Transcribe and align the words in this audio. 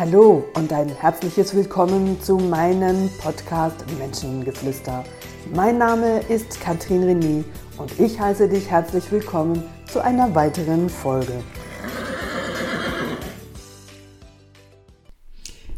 Hallo 0.00 0.46
und 0.54 0.72
ein 0.72 0.88
herzliches 0.88 1.54
Willkommen 1.54 2.18
zu 2.22 2.38
meinem 2.38 3.10
Podcast 3.20 3.84
Menschengeflüster. 3.98 5.04
Mein 5.54 5.76
Name 5.76 6.20
ist 6.20 6.58
Katrin 6.58 7.02
René 7.02 7.44
und 7.76 8.00
ich 8.00 8.18
heiße 8.18 8.48
dich 8.48 8.70
herzlich 8.70 9.12
willkommen 9.12 9.62
zu 9.92 10.02
einer 10.02 10.34
weiteren 10.34 10.88
Folge. 10.88 11.44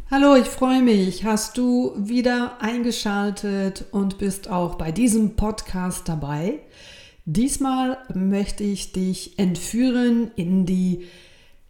Hallo, 0.08 0.36
ich 0.36 0.46
freue 0.46 0.82
mich. 0.82 1.24
Hast 1.24 1.58
du 1.58 1.92
wieder 1.96 2.62
eingeschaltet 2.62 3.86
und 3.90 4.18
bist 4.18 4.48
auch 4.48 4.76
bei 4.76 4.92
diesem 4.92 5.34
Podcast 5.34 6.08
dabei? 6.08 6.60
Diesmal 7.24 7.98
möchte 8.14 8.62
ich 8.62 8.92
dich 8.92 9.36
entführen 9.40 10.30
in 10.36 10.64
die 10.64 11.08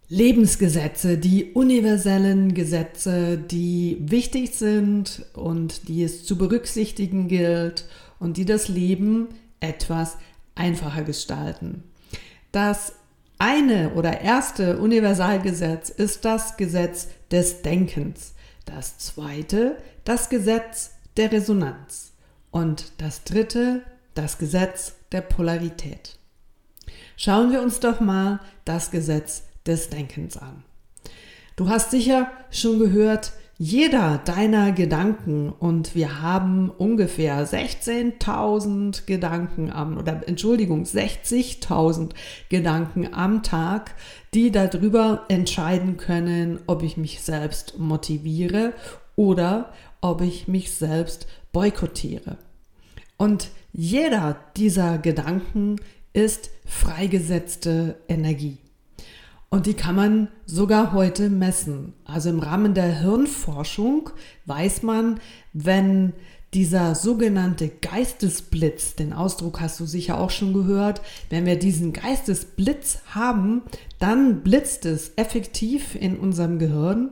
Lebensgesetze, 0.09 1.17
die 1.17 1.53
universellen 1.53 2.53
Gesetze, 2.53 3.37
die 3.37 3.97
wichtig 3.99 4.53
sind 4.53 5.25
und 5.33 5.87
die 5.87 6.03
es 6.03 6.25
zu 6.25 6.37
berücksichtigen 6.37 7.27
gilt 7.27 7.85
und 8.19 8.37
die 8.37 8.45
das 8.45 8.67
Leben 8.67 9.29
etwas 9.59 10.17
einfacher 10.55 11.03
gestalten. 11.03 11.83
Das 12.51 12.93
eine 13.39 13.93
oder 13.95 14.21
erste 14.21 14.77
Universalgesetz 14.77 15.89
ist 15.89 16.23
das 16.25 16.57
Gesetz 16.57 17.07
des 17.31 17.61
Denkens. 17.61 18.33
Das 18.65 18.97
zweite, 18.97 19.77
das 20.03 20.29
Gesetz 20.29 20.91
der 21.17 21.31
Resonanz. 21.31 22.13
Und 22.51 22.91
das 22.99 23.23
dritte, 23.23 23.81
das 24.13 24.37
Gesetz 24.37 24.93
der 25.11 25.21
Polarität. 25.21 26.17
Schauen 27.17 27.51
wir 27.51 27.61
uns 27.61 27.79
doch 27.79 27.99
mal 27.99 28.39
das 28.65 28.91
Gesetz 28.91 29.43
des 29.65 29.89
Denkens 29.89 30.37
an. 30.37 30.63
Du 31.55 31.69
hast 31.69 31.91
sicher 31.91 32.31
schon 32.49 32.79
gehört, 32.79 33.33
jeder 33.59 34.17
deiner 34.17 34.71
Gedanken 34.71 35.49
und 35.51 35.93
wir 35.93 36.21
haben 36.21 36.71
ungefähr 36.71 37.47
16.000 37.47 39.05
Gedanken 39.05 39.71
am, 39.71 39.97
oder 39.97 40.27
Entschuldigung, 40.27 40.83
60.000 40.83 42.09
Gedanken 42.49 43.13
am 43.13 43.43
Tag, 43.43 43.93
die 44.33 44.51
darüber 44.51 45.25
entscheiden 45.29 45.97
können, 45.97 46.59
ob 46.65 46.81
ich 46.81 46.97
mich 46.97 47.21
selbst 47.21 47.77
motiviere 47.77 48.73
oder 49.15 49.71
ob 50.01 50.21
ich 50.21 50.47
mich 50.47 50.73
selbst 50.73 51.27
boykottiere. 51.51 52.37
Und 53.17 53.49
jeder 53.71 54.35
dieser 54.57 54.97
Gedanken 54.97 55.77
ist 56.11 56.49
freigesetzte 56.65 57.97
Energie. 58.07 58.57
Und 59.53 59.67
die 59.67 59.75
kann 59.75 59.93
man 59.93 60.29
sogar 60.47 60.93
heute 60.93 61.29
messen. 61.29 61.93
Also 62.05 62.31
im 62.31 62.39
Rahmen 62.39 62.73
der 62.73 63.01
Hirnforschung 63.01 64.09
weiß 64.47 64.81
man, 64.81 65.19
wenn 65.53 66.13
dieser 66.55 66.95
sogenannte 66.95 67.69
Geistesblitz, 67.69 68.95
den 68.95 69.13
Ausdruck 69.13 69.61
hast 69.61 69.79
du 69.79 69.85
sicher 69.85 70.19
auch 70.19 70.31
schon 70.31 70.53
gehört, 70.53 71.01
wenn 71.29 71.45
wir 71.45 71.59
diesen 71.59 71.93
Geistesblitz 71.93 73.01
haben, 73.13 73.61
dann 73.99 74.41
blitzt 74.41 74.87
es 74.87 75.11
effektiv 75.17 75.93
in 75.93 76.17
unserem 76.17 76.57
Gehirn. 76.57 77.11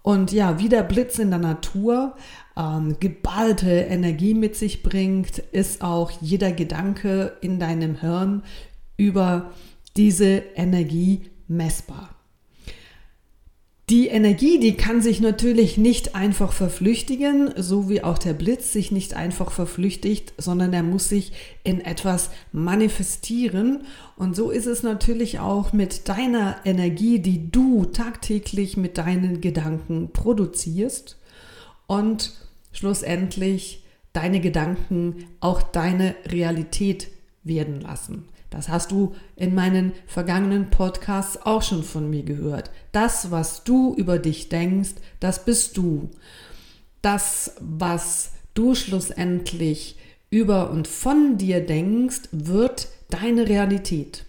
Und 0.00 0.32
ja, 0.32 0.58
wie 0.58 0.70
der 0.70 0.84
Blitz 0.84 1.18
in 1.18 1.28
der 1.28 1.40
Natur 1.40 2.16
ähm, 2.56 2.96
geballte 3.00 3.70
Energie 3.70 4.32
mit 4.32 4.56
sich 4.56 4.82
bringt, 4.82 5.40
ist 5.52 5.82
auch 5.82 6.10
jeder 6.22 6.52
Gedanke 6.52 7.36
in 7.42 7.58
deinem 7.60 7.96
Hirn 7.96 8.44
über 8.96 9.50
diese 9.94 10.42
Energie 10.54 11.26
messbar. 11.48 12.16
Die 13.90 14.06
Energie, 14.06 14.58
die 14.58 14.74
kann 14.74 15.02
sich 15.02 15.20
natürlich 15.20 15.76
nicht 15.76 16.14
einfach 16.14 16.52
verflüchtigen, 16.52 17.52
so 17.56 17.90
wie 17.90 18.02
auch 18.02 18.16
der 18.16 18.32
Blitz 18.32 18.72
sich 18.72 18.90
nicht 18.90 19.14
einfach 19.14 19.50
verflüchtigt, 19.50 20.32
sondern 20.38 20.72
er 20.72 20.82
muss 20.82 21.10
sich 21.10 21.32
in 21.62 21.80
etwas 21.80 22.30
manifestieren. 22.52 23.82
Und 24.16 24.34
so 24.34 24.50
ist 24.50 24.66
es 24.66 24.82
natürlich 24.82 25.40
auch 25.40 25.74
mit 25.74 26.08
deiner 26.08 26.56
Energie, 26.64 27.18
die 27.18 27.50
du 27.50 27.84
tagtäglich 27.84 28.78
mit 28.78 28.96
deinen 28.96 29.40
Gedanken 29.40 30.10
produzierst 30.12 31.18
und 31.86 32.32
schlussendlich 32.72 33.84
deine 34.12 34.40
Gedanken 34.40 35.26
auch 35.40 35.60
deine 35.60 36.14
Realität 36.26 37.08
werden 37.44 37.80
lassen. 37.80 38.24
Das 38.52 38.68
hast 38.68 38.92
du 38.92 39.14
in 39.34 39.54
meinen 39.54 39.92
vergangenen 40.06 40.68
Podcasts 40.68 41.40
auch 41.42 41.62
schon 41.62 41.82
von 41.82 42.08
mir 42.10 42.22
gehört. 42.22 42.70
Das, 42.92 43.30
was 43.30 43.64
du 43.64 43.94
über 43.94 44.18
dich 44.18 44.50
denkst, 44.50 44.92
das 45.20 45.44
bist 45.44 45.78
du. 45.78 46.10
Das, 47.00 47.56
was 47.60 48.32
du 48.52 48.74
schlussendlich 48.74 49.96
über 50.28 50.70
und 50.70 50.86
von 50.86 51.38
dir 51.38 51.64
denkst, 51.64 52.28
wird 52.30 52.88
deine 53.08 53.48
Realität. 53.48 54.26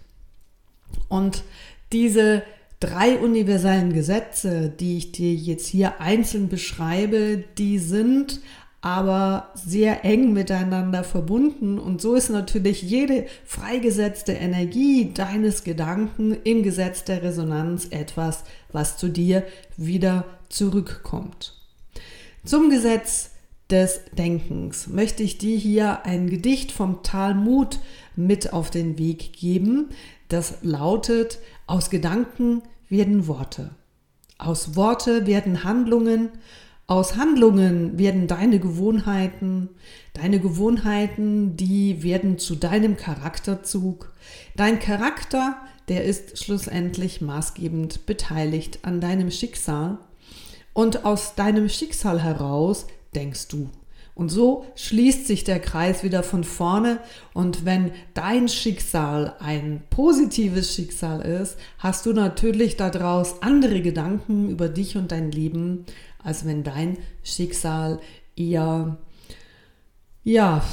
Und 1.08 1.44
diese 1.92 2.42
drei 2.80 3.18
universellen 3.18 3.92
Gesetze, 3.92 4.70
die 4.70 4.96
ich 4.96 5.12
dir 5.12 5.34
jetzt 5.34 5.66
hier 5.66 6.00
einzeln 6.00 6.48
beschreibe, 6.48 7.44
die 7.58 7.78
sind 7.78 8.40
aber 8.84 9.48
sehr 9.54 10.04
eng 10.04 10.34
miteinander 10.34 11.04
verbunden. 11.04 11.78
Und 11.78 12.02
so 12.02 12.16
ist 12.16 12.28
natürlich 12.28 12.82
jede 12.82 13.24
freigesetzte 13.46 14.32
Energie 14.32 15.10
deines 15.14 15.64
Gedanken 15.64 16.36
im 16.44 16.62
Gesetz 16.62 17.02
der 17.02 17.22
Resonanz 17.22 17.86
etwas, 17.88 18.44
was 18.72 18.98
zu 18.98 19.08
dir 19.08 19.42
wieder 19.78 20.26
zurückkommt. 20.50 21.56
Zum 22.44 22.68
Gesetz 22.68 23.30
des 23.70 24.02
Denkens 24.18 24.86
möchte 24.86 25.22
ich 25.22 25.38
dir 25.38 25.56
hier 25.56 26.04
ein 26.04 26.28
Gedicht 26.28 26.70
vom 26.70 27.02
Talmud 27.02 27.78
mit 28.16 28.52
auf 28.52 28.68
den 28.68 28.98
Weg 28.98 29.32
geben. 29.32 29.88
Das 30.28 30.56
lautet, 30.60 31.38
aus 31.66 31.88
Gedanken 31.88 32.60
werden 32.90 33.28
Worte, 33.28 33.70
aus 34.36 34.76
Worte 34.76 35.26
werden 35.26 35.64
Handlungen, 35.64 36.28
aus 36.86 37.16
Handlungen 37.16 37.98
werden 37.98 38.26
deine 38.26 38.58
Gewohnheiten, 38.58 39.70
deine 40.12 40.38
Gewohnheiten, 40.38 41.56
die 41.56 42.02
werden 42.02 42.38
zu 42.38 42.56
deinem 42.56 42.96
Charakterzug. 42.98 44.12
Dein 44.54 44.80
Charakter, 44.80 45.56
der 45.88 46.04
ist 46.04 46.44
schlussendlich 46.44 47.22
maßgebend 47.22 48.04
beteiligt 48.04 48.80
an 48.82 49.00
deinem 49.00 49.30
Schicksal. 49.30 49.98
Und 50.74 51.04
aus 51.06 51.36
deinem 51.36 51.68
Schicksal 51.68 52.22
heraus 52.22 52.86
denkst 53.14 53.48
du. 53.48 53.70
Und 54.14 54.28
so 54.28 54.64
schließt 54.76 55.26
sich 55.26 55.42
der 55.42 55.58
Kreis 55.58 56.04
wieder 56.04 56.22
von 56.22 56.44
vorne. 56.44 57.00
Und 57.32 57.64
wenn 57.64 57.90
dein 58.14 58.48
Schicksal 58.48 59.34
ein 59.40 59.82
positives 59.90 60.74
Schicksal 60.74 61.20
ist, 61.22 61.56
hast 61.78 62.06
du 62.06 62.12
natürlich 62.12 62.76
daraus 62.76 63.42
andere 63.42 63.80
Gedanken 63.82 64.50
über 64.50 64.68
dich 64.68 64.96
und 64.96 65.10
dein 65.10 65.32
Leben, 65.32 65.84
als 66.24 66.44
wenn 66.44 66.64
dein 66.64 66.98
Schicksal 67.22 68.00
eher 68.34 68.98
ja, 70.24 70.64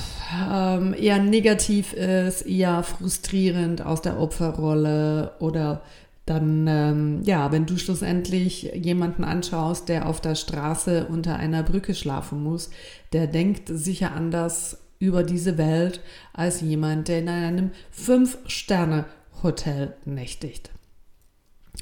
ähm, 0.50 0.94
eher 0.94 1.19
negativ 1.19 1.91
ist, 1.91 2.44
eher 2.44 2.84
frustrierend 2.84 3.85
aus 3.85 4.01
der 4.01 4.17
Opferrolle 4.17 5.34
oder 5.39 5.81
dann, 6.25 6.67
ähm, 6.67 7.22
ja, 7.23 7.51
wenn 7.51 7.66
du 7.66 7.78
schlussendlich 7.78 8.72
jemanden 8.73 9.25
anschaust, 9.25 9.89
der 9.89 10.07
auf 10.07 10.22
der 10.22 10.35
Straße 10.35 11.07
unter 11.07 11.35
einer 11.35 11.63
Brücke 11.63 11.94
schlafen 11.94 12.41
muss, 12.41 12.69
der 13.12 13.28
denkt 13.28 13.68
sicher 13.68 14.13
anders 14.13 14.78
über 15.00 15.23
diese 15.23 15.57
Welt 15.57 16.00
als 16.31 16.62
jemand, 16.62 17.09
der 17.09 17.19
in 17.19 17.28
einem 17.28 17.72
Fünf-Sterne-Hotel 17.92 19.95
nächtigt. 20.06 20.71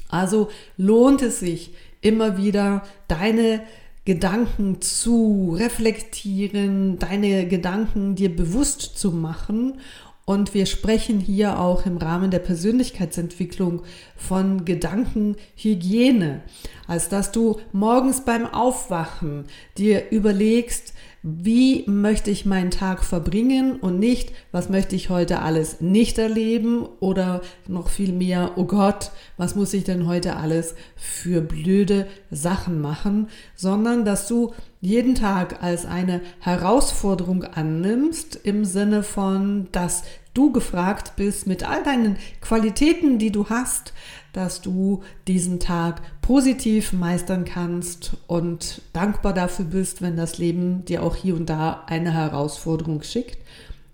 Also 0.08 0.48
lohnt 0.76 1.22
es 1.22 1.38
sich 1.38 1.72
immer 2.00 2.36
wieder 2.36 2.82
deine 3.08 3.62
Gedanken 4.04 4.80
zu 4.80 5.54
reflektieren, 5.58 6.98
deine 6.98 7.46
Gedanken 7.46 8.14
dir 8.14 8.34
bewusst 8.34 8.98
zu 8.98 9.12
machen. 9.12 9.78
Und 10.24 10.54
wir 10.54 10.66
sprechen 10.66 11.18
hier 11.18 11.58
auch 11.58 11.86
im 11.86 11.96
Rahmen 11.96 12.30
der 12.30 12.38
Persönlichkeitsentwicklung 12.38 13.82
von 14.16 14.64
Gedankenhygiene, 14.64 16.42
als 16.86 17.08
dass 17.08 17.32
du 17.32 17.58
morgens 17.72 18.24
beim 18.24 18.46
Aufwachen 18.46 19.46
dir 19.76 20.10
überlegst, 20.10 20.94
wie 21.22 21.84
möchte 21.86 22.30
ich 22.30 22.46
meinen 22.46 22.70
Tag 22.70 23.04
verbringen 23.04 23.76
und 23.76 23.98
nicht, 23.98 24.32
was 24.52 24.70
möchte 24.70 24.96
ich 24.96 25.10
heute 25.10 25.40
alles 25.40 25.80
nicht 25.80 26.18
erleben 26.18 26.86
oder 26.98 27.42
noch 27.68 27.90
viel 27.90 28.12
mehr, 28.12 28.52
oh 28.56 28.64
Gott, 28.64 29.10
was 29.36 29.54
muss 29.54 29.74
ich 29.74 29.84
denn 29.84 30.06
heute 30.06 30.36
alles 30.36 30.74
für 30.96 31.42
blöde 31.42 32.06
Sachen 32.30 32.80
machen, 32.80 33.28
sondern 33.54 34.06
dass 34.06 34.28
du 34.28 34.54
jeden 34.80 35.14
Tag 35.14 35.62
als 35.62 35.84
eine 35.84 36.22
Herausforderung 36.38 37.44
annimmst, 37.44 38.40
im 38.42 38.64
Sinne 38.64 39.02
von, 39.02 39.68
dass 39.72 40.04
du 40.32 40.52
gefragt 40.52 41.14
bist 41.16 41.46
mit 41.46 41.68
all 41.68 41.82
deinen 41.82 42.16
Qualitäten, 42.40 43.18
die 43.18 43.32
du 43.32 43.50
hast, 43.50 43.92
dass 44.32 44.60
du 44.60 45.02
diesen 45.26 45.60
Tag 45.60 46.02
positiv 46.22 46.92
meistern 46.92 47.44
kannst 47.44 48.16
und 48.26 48.82
dankbar 48.92 49.34
dafür 49.34 49.64
bist, 49.64 50.02
wenn 50.02 50.16
das 50.16 50.38
Leben 50.38 50.84
dir 50.84 51.02
auch 51.02 51.16
hier 51.16 51.34
und 51.34 51.46
da 51.50 51.84
eine 51.86 52.12
Herausforderung 52.12 53.02
schickt, 53.02 53.38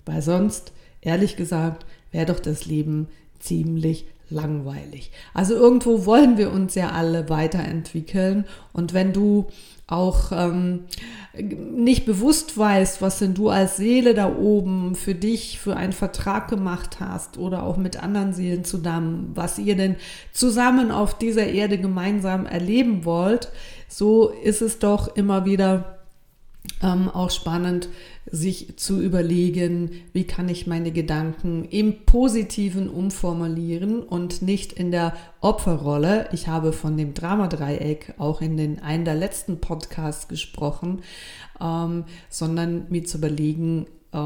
weil 0.04 0.22
sonst, 0.22 0.72
ehrlich 1.00 1.36
gesagt, 1.36 1.86
wäre 2.12 2.26
doch 2.26 2.40
das 2.40 2.66
Leben 2.66 3.08
ziemlich 3.38 4.06
langweilig. 4.28 5.10
Also 5.34 5.54
irgendwo 5.54 6.06
wollen 6.06 6.38
wir 6.38 6.52
uns 6.52 6.74
ja 6.74 6.90
alle 6.90 7.28
weiterentwickeln 7.28 8.44
und 8.72 8.94
wenn 8.94 9.12
du 9.12 9.46
auch 9.88 10.32
ähm, 10.32 10.84
nicht 11.38 12.06
bewusst 12.06 12.58
weißt, 12.58 13.00
was 13.02 13.20
denn 13.20 13.34
du 13.34 13.50
als 13.50 13.76
Seele 13.76 14.14
da 14.14 14.34
oben 14.34 14.96
für 14.96 15.14
dich 15.14 15.60
für 15.60 15.76
einen 15.76 15.92
Vertrag 15.92 16.48
gemacht 16.48 16.98
hast 16.98 17.38
oder 17.38 17.62
auch 17.62 17.76
mit 17.76 18.02
anderen 18.02 18.32
Seelen 18.32 18.64
zusammen, 18.64 19.30
was 19.34 19.58
ihr 19.58 19.76
denn 19.76 19.94
zusammen 20.32 20.90
auf 20.90 21.16
dieser 21.16 21.46
Erde 21.46 21.78
gemeinsam 21.78 22.46
erleben 22.46 23.04
wollt, 23.04 23.52
so 23.88 24.30
ist 24.30 24.60
es 24.60 24.80
doch 24.80 25.14
immer 25.14 25.44
wieder 25.44 25.95
ähm, 26.82 27.08
auch 27.08 27.30
spannend, 27.30 27.88
sich 28.30 28.76
zu 28.76 29.00
überlegen, 29.00 29.90
wie 30.12 30.24
kann 30.24 30.48
ich 30.48 30.66
meine 30.66 30.90
Gedanken 30.90 31.64
im 31.64 32.04
Positiven 32.04 32.88
umformulieren 32.88 34.02
und 34.02 34.42
nicht 34.42 34.72
in 34.72 34.90
der 34.90 35.14
Opferrolle. 35.40 36.28
Ich 36.32 36.48
habe 36.48 36.72
von 36.72 36.96
dem 36.96 37.14
Dramadreieck 37.14 38.14
auch 38.18 38.40
in 38.40 38.56
den 38.56 38.80
einen 38.80 39.04
der 39.04 39.14
letzten 39.14 39.60
Podcasts 39.60 40.28
gesprochen, 40.28 41.02
ähm, 41.60 42.04
sondern 42.28 42.86
mir 42.90 43.04
zu 43.04 43.18
überlegen, 43.18 43.86
äh, 44.12 44.18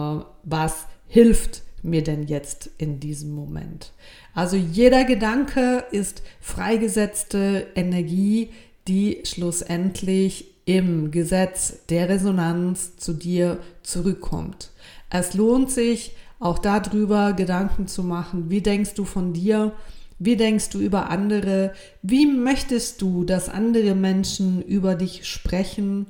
was 0.43 0.87
hilft 1.07 1.63
mir 1.83 2.03
denn 2.03 2.27
jetzt 2.27 2.71
in 2.79 3.01
diesem 3.01 3.33
Moment. 3.35 3.93
Also 4.35 4.57
jeder 4.57 5.05
Gedanke 5.05 5.85
ist 5.91 6.23
freigesetzte 6.41 7.67
Energie, 7.75 8.51
die 8.87 9.21
schlussendlich 9.25 10.50
im 10.76 11.11
Gesetz 11.11 11.84
der 11.88 12.08
Resonanz 12.08 12.96
zu 12.96 13.12
dir 13.12 13.58
zurückkommt. 13.82 14.70
Es 15.11 15.34
lohnt 15.34 15.70
sich 15.70 16.14
auch 16.38 16.58
darüber 16.58 17.32
Gedanken 17.32 17.87
zu 17.88 18.05
machen, 18.05 18.50
wie 18.50 18.61
denkst 18.61 18.94
du 18.94 19.05
von 19.05 19.32
dir, 19.32 19.72
wie 20.19 20.37
denkst 20.37 20.70
du 20.70 20.78
über 20.78 21.11
andere, 21.11 21.72
wie 22.02 22.26
möchtest 22.26 23.02
du, 23.02 23.25
dass 23.25 23.49
andere 23.49 23.94
Menschen 23.94 24.62
über 24.62 24.94
dich 24.94 25.26
sprechen 25.26 26.06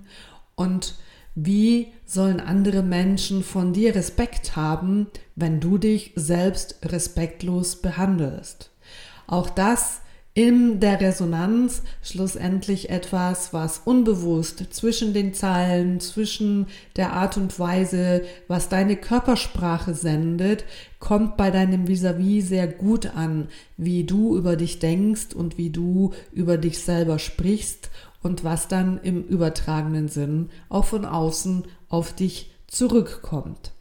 und 0.56 0.96
wie 1.34 1.88
sollen 2.04 2.40
andere 2.40 2.82
Menschen 2.82 3.42
von 3.42 3.72
dir 3.72 3.94
Respekt 3.94 4.56
haben, 4.56 5.06
wenn 5.36 5.60
du 5.60 5.78
dich 5.78 6.12
selbst 6.16 6.80
respektlos 6.84 7.76
behandelst. 7.76 8.70
Auch 9.26 9.48
das 9.48 10.02
in 10.40 10.81
der 10.81 10.98
Resonanz 11.02 11.82
schlussendlich 12.02 12.88
etwas, 12.88 13.52
was 13.52 13.82
unbewusst 13.84 14.64
zwischen 14.70 15.12
den 15.12 15.34
Zeilen, 15.34 16.00
zwischen 16.00 16.69
der 16.96 17.12
Art 17.12 17.37
und 17.37 17.58
Weise, 17.58 18.22
was 18.48 18.70
deine 18.70 18.96
Körpersprache 18.96 19.92
sendet, 19.92 20.64
kommt 20.98 21.37
bei 21.37 21.50
deinem 21.50 21.88
Vis-a-vis 21.88 22.44
-vis 22.44 22.48
sehr 22.48 22.69
gut 22.69 23.14
an, 23.14 23.48
wie 23.76 24.04
du 24.04 24.34
über 24.34 24.56
dich 24.56 24.78
denkst 24.78 25.34
und 25.34 25.58
wie 25.58 25.69
du 25.69 26.14
über 26.32 26.56
dich 26.56 26.78
selber 26.78 27.19
sprichst 27.19 27.90
und 28.22 28.43
was 28.43 28.66
dann 28.66 28.98
im 29.02 29.22
übertragenen 29.22 30.08
Sinn 30.08 30.48
auch 30.70 30.86
von 30.86 31.04
außen 31.04 31.64
auf 31.90 32.14
dich 32.14 32.50
zurückkommt. 32.66 33.72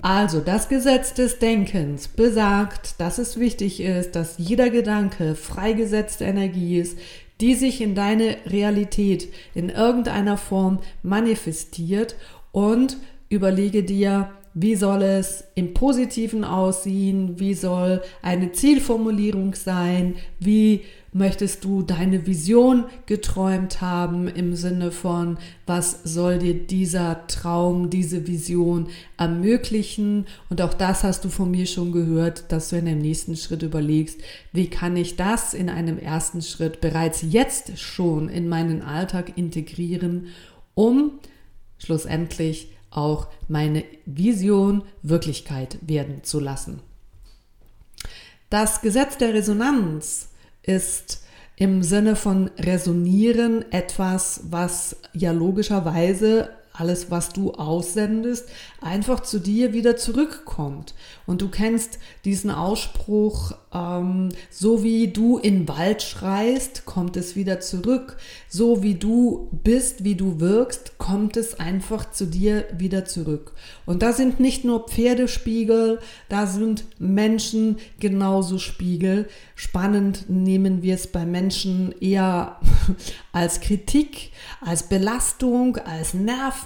Also 0.00 0.40
das 0.40 0.68
Gesetz 0.68 1.12
des 1.14 1.40
Denkens 1.40 2.06
besagt, 2.06 3.00
dass 3.00 3.18
es 3.18 3.38
wichtig 3.38 3.80
ist, 3.80 4.14
dass 4.14 4.38
jeder 4.38 4.70
Gedanke 4.70 5.34
freigesetzte 5.34 6.24
Energie 6.24 6.78
ist, 6.78 6.98
die 7.40 7.54
sich 7.54 7.80
in 7.80 7.94
deine 7.96 8.36
Realität 8.46 9.28
in 9.54 9.70
irgendeiner 9.70 10.36
Form 10.36 10.78
manifestiert 11.02 12.14
und 12.52 12.96
überlege 13.28 13.82
dir, 13.82 14.30
wie 14.54 14.76
soll 14.76 15.02
es 15.02 15.44
im 15.54 15.74
Positiven 15.74 16.42
aussehen? 16.42 17.38
Wie 17.38 17.54
soll 17.54 18.02
eine 18.22 18.52
Zielformulierung 18.52 19.54
sein? 19.54 20.16
Wie 20.40 20.82
möchtest 21.12 21.64
du 21.64 21.82
deine 21.82 22.26
Vision 22.26 22.84
geträumt 23.06 23.80
haben 23.80 24.28
im 24.28 24.54
Sinne 24.54 24.90
von, 24.90 25.38
was 25.66 26.02
soll 26.04 26.38
dir 26.38 26.54
dieser 26.54 27.26
Traum, 27.26 27.90
diese 27.90 28.26
Vision 28.26 28.88
ermöglichen? 29.16 30.26
Und 30.50 30.60
auch 30.60 30.74
das 30.74 31.04
hast 31.04 31.24
du 31.24 31.28
von 31.28 31.50
mir 31.50 31.66
schon 31.66 31.92
gehört, 31.92 32.52
dass 32.52 32.68
du 32.68 32.76
in 32.76 32.86
dem 32.86 32.98
nächsten 32.98 33.36
Schritt 33.36 33.62
überlegst, 33.62 34.20
wie 34.52 34.68
kann 34.68 34.96
ich 34.96 35.16
das 35.16 35.54
in 35.54 35.70
einem 35.70 35.98
ersten 35.98 36.42
Schritt 36.42 36.80
bereits 36.80 37.22
jetzt 37.22 37.78
schon 37.78 38.28
in 38.28 38.48
meinen 38.48 38.82
Alltag 38.82 39.36
integrieren, 39.36 40.26
um 40.74 41.12
schlussendlich 41.78 42.70
auch 42.90 43.28
meine 43.48 43.84
Vision 44.06 44.82
Wirklichkeit 45.02 45.78
werden 45.82 46.22
zu 46.22 46.40
lassen. 46.40 46.80
Das 48.50 48.80
Gesetz 48.80 49.18
der 49.18 49.34
Resonanz 49.34 50.28
ist 50.62 51.22
im 51.56 51.82
Sinne 51.82 52.14
von 52.14 52.50
resonieren 52.58 53.64
etwas, 53.72 54.42
was 54.50 54.96
ja 55.12 55.32
logischerweise 55.32 56.50
alles, 56.78 57.10
was 57.10 57.30
du 57.30 57.52
aussendest, 57.52 58.48
einfach 58.80 59.20
zu 59.20 59.38
dir 59.38 59.72
wieder 59.72 59.96
zurückkommt. 59.96 60.94
Und 61.26 61.42
du 61.42 61.48
kennst 61.48 61.98
diesen 62.24 62.50
Ausspruch, 62.50 63.52
ähm, 63.74 64.30
so 64.50 64.82
wie 64.82 65.08
du 65.08 65.38
in 65.38 65.68
Wald 65.68 66.02
schreist, 66.02 66.84
kommt 66.84 67.16
es 67.16 67.36
wieder 67.36 67.60
zurück. 67.60 68.16
So 68.48 68.82
wie 68.82 68.94
du 68.94 69.48
bist, 69.64 70.04
wie 70.04 70.14
du 70.14 70.40
wirkst, 70.40 70.98
kommt 70.98 71.36
es 71.36 71.58
einfach 71.58 72.10
zu 72.10 72.26
dir 72.26 72.64
wieder 72.76 73.04
zurück. 73.04 73.52
Und 73.84 74.02
da 74.02 74.12
sind 74.12 74.40
nicht 74.40 74.64
nur 74.64 74.88
Pferdespiegel, 74.88 75.98
da 76.28 76.46
sind 76.46 76.84
Menschen 76.98 77.78
genauso 78.00 78.58
Spiegel. 78.58 79.28
Spannend 79.54 80.26
nehmen 80.28 80.82
wir 80.82 80.94
es 80.94 81.06
bei 81.08 81.26
Menschen 81.26 81.94
eher 82.00 82.60
als 83.32 83.60
Kritik, 83.60 84.30
als 84.60 84.84
Belastung, 84.84 85.76
als 85.78 86.14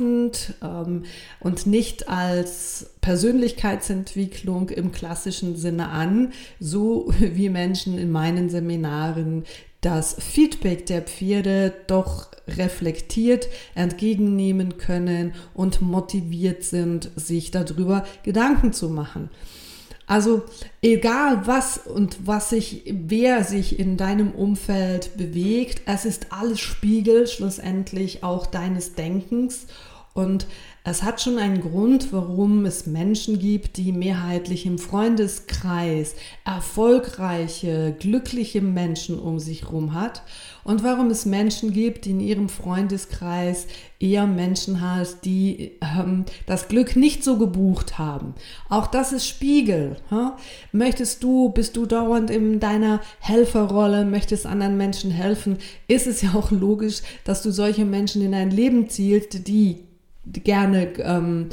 nervend 0.03 0.55
ähm, 0.63 1.05
und 1.41 1.67
nicht 1.67 2.09
als 2.09 2.91
Persönlichkeitsentwicklung 3.01 4.69
im 4.69 4.93
klassischen 4.93 5.57
Sinne 5.57 5.89
an, 5.89 6.33
so 6.61 7.13
wie 7.19 7.49
Menschen 7.49 7.99
in 7.99 8.11
meinen 8.11 8.51
Seminaren 8.51 9.45
das 9.81 10.15
Feedback 10.21 10.87
der 10.87 11.03
Pferde 11.03 11.75
doch 11.89 12.29
reflektiert 12.47 13.49
entgegennehmen 13.75 14.79
können 14.79 15.35
und 15.55 15.83
motiviert 15.83 16.63
sind, 16.63 17.11
sich 17.17 17.51
darüber 17.51 18.05
Gedanken 18.23 18.73
zu 18.73 18.89
machen. 18.89 19.29
Also 20.07 20.43
egal 20.83 21.47
was 21.47 21.79
und 21.79 22.27
was 22.27 22.51
sich, 22.51 22.83
wer 22.87 23.45
sich 23.45 23.79
in 23.79 23.97
deinem 23.97 24.33
Umfeld 24.33 25.17
bewegt, 25.17 25.83
es 25.87 26.05
ist 26.05 26.27
alles 26.31 26.61
Spiegel 26.61 27.27
schlussendlich 27.27 28.23
auch 28.23 28.47
deines 28.47 28.95
Denkens 28.95 29.67
und 30.15 30.47
es 30.85 31.05
hat 31.05 31.21
schon 31.21 31.39
einen 31.39 31.61
Grund, 31.61 32.13
warum 32.13 32.67
es 32.67 32.87
Menschen 32.87 33.39
gibt, 33.39 33.77
die 33.77 33.93
mehrheitlich 33.93 34.67
im 34.67 34.79
Freundeskreis 34.79 36.17
erfolgreiche, 36.45 37.95
glückliche 37.97 38.61
Menschen 38.61 39.17
um 39.17 39.39
sich 39.39 39.63
herum 39.63 39.95
hat 39.95 40.25
und 40.65 40.83
warum 40.83 41.09
es 41.11 41.25
Menschen 41.25 41.73
gibt, 41.73 42.05
die 42.05 42.11
in 42.11 42.19
ihrem 42.19 42.49
Freundeskreis 42.49 43.69
eher 44.01 44.27
Menschen 44.27 44.81
hat, 44.81 45.25
die 45.25 45.71
ähm, 45.81 46.25
das 46.47 46.67
Glück 46.67 46.97
nicht 46.97 47.23
so 47.23 47.39
gebucht 47.39 47.99
haben. 47.99 48.35
Auch 48.69 48.89
das 48.89 49.13
ist 49.13 49.29
Spiegel. 49.29 49.99
Ha? 50.11 50.37
Möchtest 50.73 51.23
du, 51.23 51.51
bist 51.51 51.77
du 51.77 51.87
dauernd 51.87 52.29
in 52.29 52.59
deiner 52.59 53.01
Helferrolle, 53.21 54.05
möchtest 54.05 54.47
anderen 54.47 54.77
Menschen 54.77 55.13
helfen, 55.13 55.59
ist 55.87 56.09
es 56.09 56.23
ja 56.23 56.35
auch 56.35 56.51
logisch, 56.51 57.03
dass 57.23 57.41
du 57.43 57.53
solche 57.53 57.85
Menschen 57.85 58.21
in 58.21 58.33
dein 58.33 58.51
Leben 58.51 58.89
zielst, 58.89 59.47
die 59.47 59.92
gerne 60.25 60.93
ähm, 60.99 61.49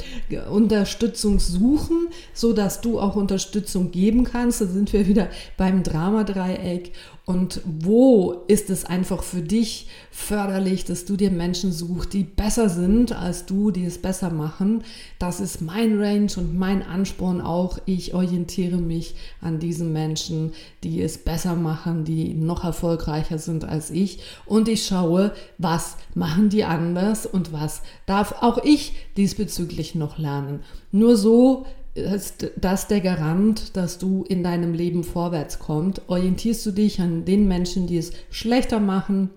Unterstützung 0.50 1.40
suchen, 1.40 2.08
so 2.32 2.52
dass 2.52 2.80
du 2.80 3.00
auch 3.00 3.16
Unterstützung 3.16 3.90
geben 3.90 4.24
kannst. 4.24 4.60
Da 4.60 4.66
sind 4.66 4.92
wir 4.92 5.08
wieder 5.08 5.28
beim 5.56 5.82
Dramadreieck. 5.82 6.92
Und 7.26 7.60
wo 7.64 8.44
ist 8.48 8.70
es 8.70 8.84
einfach 8.84 9.22
für 9.22 9.40
dich 9.40 9.86
förderlich, 10.10 10.84
dass 10.84 11.04
du 11.04 11.16
dir 11.16 11.30
Menschen 11.30 11.70
suchst, 11.70 12.12
die 12.12 12.24
besser 12.24 12.68
sind 12.68 13.12
als 13.12 13.46
du, 13.46 13.70
die 13.70 13.84
es 13.84 13.98
besser 13.98 14.30
machen? 14.30 14.82
Das 15.20 15.38
ist 15.38 15.60
mein 15.60 16.00
Range 16.00 16.30
und 16.36 16.58
mein 16.58 16.82
Ansporn 16.82 17.40
auch. 17.40 17.78
Ich 17.86 18.14
orientiere 18.14 18.78
mich 18.78 19.14
an 19.40 19.60
diesen 19.60 19.92
Menschen, 19.92 20.54
die 20.82 21.02
es 21.02 21.18
besser 21.18 21.54
machen, 21.54 22.04
die 22.04 22.34
noch 22.34 22.64
erfolgreicher 22.64 23.38
sind 23.38 23.64
als 23.64 23.90
ich. 23.90 24.18
Und 24.44 24.68
ich 24.68 24.84
schaue, 24.84 25.32
was 25.56 25.98
machen 26.16 26.48
die 26.48 26.64
anders 26.64 27.26
und 27.26 27.52
was 27.52 27.82
darf 28.06 28.34
auch 28.40 28.59
ich 28.64 28.94
diesbezüglich 29.16 29.94
noch 29.94 30.18
lernen. 30.18 30.60
Nur 30.92 31.16
so 31.16 31.66
ist 31.94 32.50
das 32.56 32.86
der 32.86 33.00
Garant, 33.00 33.76
dass 33.76 33.98
du 33.98 34.24
in 34.24 34.44
deinem 34.44 34.74
Leben 34.74 35.04
vorwärts 35.04 35.58
kommst. 35.58 36.02
Orientierst 36.08 36.64
du 36.66 36.70
dich 36.70 37.00
an 37.00 37.24
den 37.24 37.48
Menschen, 37.48 37.86
die 37.86 37.98
es 37.98 38.12
schlechter 38.30 38.80
machen, 38.80 39.30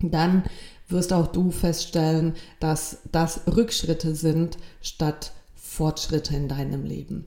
dann 0.00 0.44
wirst 0.88 1.12
auch 1.12 1.28
du 1.28 1.50
feststellen, 1.50 2.34
dass 2.60 2.98
das 3.12 3.42
Rückschritte 3.46 4.14
sind 4.14 4.58
statt 4.80 5.32
Fortschritte 5.54 6.36
in 6.36 6.48
deinem 6.48 6.84
Leben. 6.84 7.26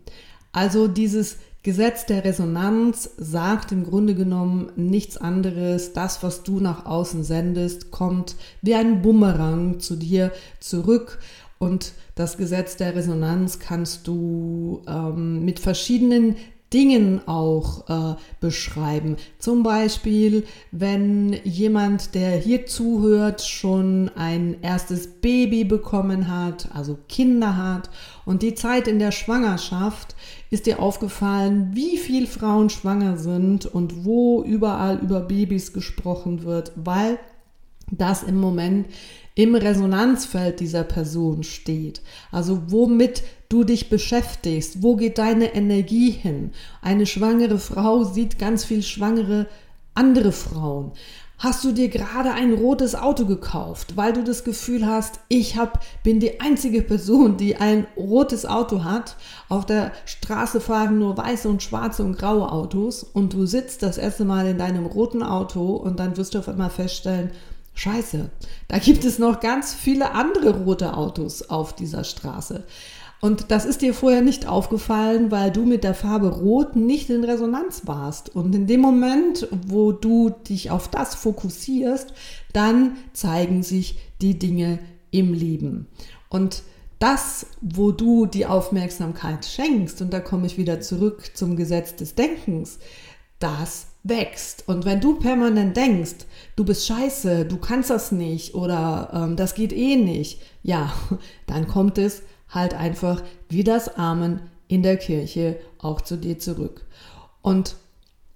Also 0.51 0.87
dieses 0.87 1.37
Gesetz 1.65 2.05
der 2.05 2.23
Resonanz 2.23 3.09
sagt 3.17 3.71
im 3.71 3.85
Grunde 3.85 4.13
genommen 4.13 4.71
nichts 4.75 5.17
anderes. 5.17 5.93
Das, 5.93 6.21
was 6.21 6.43
du 6.43 6.59
nach 6.59 6.85
außen 6.85 7.23
sendest, 7.23 7.89
kommt 7.89 8.35
wie 8.61 8.75
ein 8.75 9.01
Bumerang 9.01 9.79
zu 9.79 9.95
dir 9.95 10.31
zurück. 10.59 11.17
Und 11.57 11.93
das 12.13 12.37
Gesetz 12.37 12.77
der 12.77 12.95
Resonanz 12.95 13.57
kannst 13.57 14.05
du 14.05 14.83
ähm, 14.87 15.43
mit 15.43 15.59
verschiedenen 15.59 16.35
Dingen 16.71 17.27
auch 17.27 17.89
äh, 17.89 18.15
beschreiben. 18.41 19.17
Zum 19.39 19.63
Beispiel, 19.63 20.43
wenn 20.71 21.33
jemand, 21.43 22.15
der 22.15 22.37
hier 22.37 22.65
zuhört, 22.65 23.41
schon 23.41 24.11
ein 24.15 24.57
erstes 24.61 25.07
Baby 25.07 25.63
bekommen 25.63 26.27
hat, 26.27 26.67
also 26.73 26.97
Kinder 27.07 27.55
hat 27.55 27.89
und 28.25 28.41
die 28.41 28.55
Zeit 28.55 28.87
in 28.87 28.99
der 28.99 29.11
Schwangerschaft, 29.11 30.15
ist 30.49 30.65
dir 30.65 30.79
aufgefallen, 30.79 31.71
wie 31.73 31.97
viele 31.97 32.27
Frauen 32.27 32.69
schwanger 32.69 33.17
sind 33.17 33.65
und 33.65 34.05
wo 34.05 34.43
überall 34.43 34.99
über 34.99 35.21
Babys 35.21 35.73
gesprochen 35.73 36.43
wird, 36.43 36.71
weil 36.75 37.19
das 37.91 38.23
im 38.23 38.39
Moment 38.39 38.87
im 39.35 39.53
Resonanzfeld 39.53 40.59
dieser 40.59 40.83
Person 40.83 41.43
steht. 41.43 42.01
Also 42.31 42.63
womit 42.67 43.23
du 43.49 43.63
dich 43.63 43.89
beschäftigst, 43.89 44.81
wo 44.81 44.95
geht 44.95 45.17
deine 45.17 45.53
Energie 45.53 46.09
hin? 46.11 46.51
Eine 46.81 47.05
schwangere 47.05 47.59
Frau 47.59 48.03
sieht 48.03 48.39
ganz 48.39 48.63
viel 48.63 48.81
schwangere 48.81 49.47
andere 49.93 50.31
Frauen. 50.31 50.91
Hast 51.37 51.65
du 51.65 51.73
dir 51.73 51.89
gerade 51.89 52.31
ein 52.31 52.53
rotes 52.53 52.95
Auto 52.95 53.25
gekauft, 53.25 53.97
weil 53.97 54.13
du 54.13 54.23
das 54.23 54.45
Gefühl 54.45 54.85
hast, 54.85 55.19
ich 55.27 55.57
hab, 55.57 55.83
bin 56.01 56.21
die 56.21 56.39
einzige 56.39 56.81
Person, 56.81 57.35
die 57.35 57.57
ein 57.57 57.87
rotes 57.97 58.45
Auto 58.45 58.85
hat. 58.85 59.17
Auf 59.49 59.65
der 59.65 59.91
Straße 60.05 60.61
fahren 60.61 60.97
nur 60.97 61.17
weiße 61.17 61.49
und 61.49 61.61
schwarze 61.61 62.03
und 62.03 62.17
graue 62.17 62.49
Autos 62.49 63.03
und 63.03 63.33
du 63.33 63.45
sitzt 63.45 63.83
das 63.83 63.97
erste 63.97 64.23
Mal 64.23 64.47
in 64.47 64.57
deinem 64.57 64.85
roten 64.85 65.23
Auto 65.23 65.75
und 65.75 65.99
dann 65.99 66.15
wirst 66.15 66.35
du 66.35 66.39
auf 66.39 66.47
einmal 66.47 66.69
feststellen, 66.69 67.31
Scheiße, 67.77 68.29
da 68.69 68.79
gibt 68.79 69.03
es 69.03 69.19
noch 69.19 69.41
ganz 69.41 69.73
viele 69.73 70.11
andere 70.11 70.51
rote 70.63 70.95
Autos 70.95 71.49
auf 71.49 71.75
dieser 71.75 72.05
Straße. 72.05 72.63
Und 73.21 73.49
das 73.49 73.65
ist 73.65 73.81
dir 73.81 73.93
vorher 73.93 74.21
nicht 74.21 74.47
aufgefallen, 74.47 75.31
weil 75.31 75.51
du 75.51 75.65
mit 75.65 75.83
der 75.83 75.93
Farbe 75.93 76.29
Rot 76.29 76.75
nicht 76.75 77.09
in 77.09 77.23
Resonanz 77.23 77.83
warst. 77.85 78.35
Und 78.35 78.53
in 78.53 78.67
dem 78.67 78.81
Moment, 78.81 79.47
wo 79.67 79.91
du 79.91 80.29
dich 80.29 80.69
auf 80.69 80.89
das 80.89 81.15
fokussierst, 81.15 82.13
dann 82.53 82.97
zeigen 83.13 83.63
sich 83.63 83.97
die 84.21 84.37
Dinge 84.37 84.79
im 85.11 85.33
Leben. 85.33 85.87
Und 86.29 86.63
das, 86.99 87.47
wo 87.61 87.91
du 87.91 88.25
die 88.25 88.45
Aufmerksamkeit 88.45 89.45
schenkst, 89.45 90.01
und 90.01 90.13
da 90.13 90.19
komme 90.19 90.45
ich 90.45 90.57
wieder 90.57 90.81
zurück 90.81 91.31
zum 91.33 91.55
Gesetz 91.55 91.95
des 91.95 92.15
Denkens, 92.15 92.79
das 93.39 93.87
wächst. 94.03 94.67
Und 94.67 94.85
wenn 94.85 95.01
du 95.01 95.19
permanent 95.19 95.75
denkst, 95.75 96.25
du 96.55 96.63
bist 96.63 96.85
scheiße, 96.85 97.45
du 97.45 97.57
kannst 97.57 97.89
das 97.89 98.11
nicht 98.11 98.55
oder 98.55 99.09
ähm, 99.13 99.35
das 99.35 99.55
geht 99.55 99.73
eh 99.73 99.95
nicht, 99.95 100.41
ja, 100.63 100.93
dann 101.47 101.67
kommt 101.67 101.97
es 101.97 102.21
halt 102.49 102.73
einfach 102.73 103.23
wie 103.49 103.63
das 103.63 103.97
Amen 103.97 104.41
in 104.67 104.83
der 104.83 104.97
Kirche 104.97 105.57
auch 105.79 106.01
zu 106.01 106.17
dir 106.17 106.39
zurück. 106.39 106.85
Und 107.41 107.75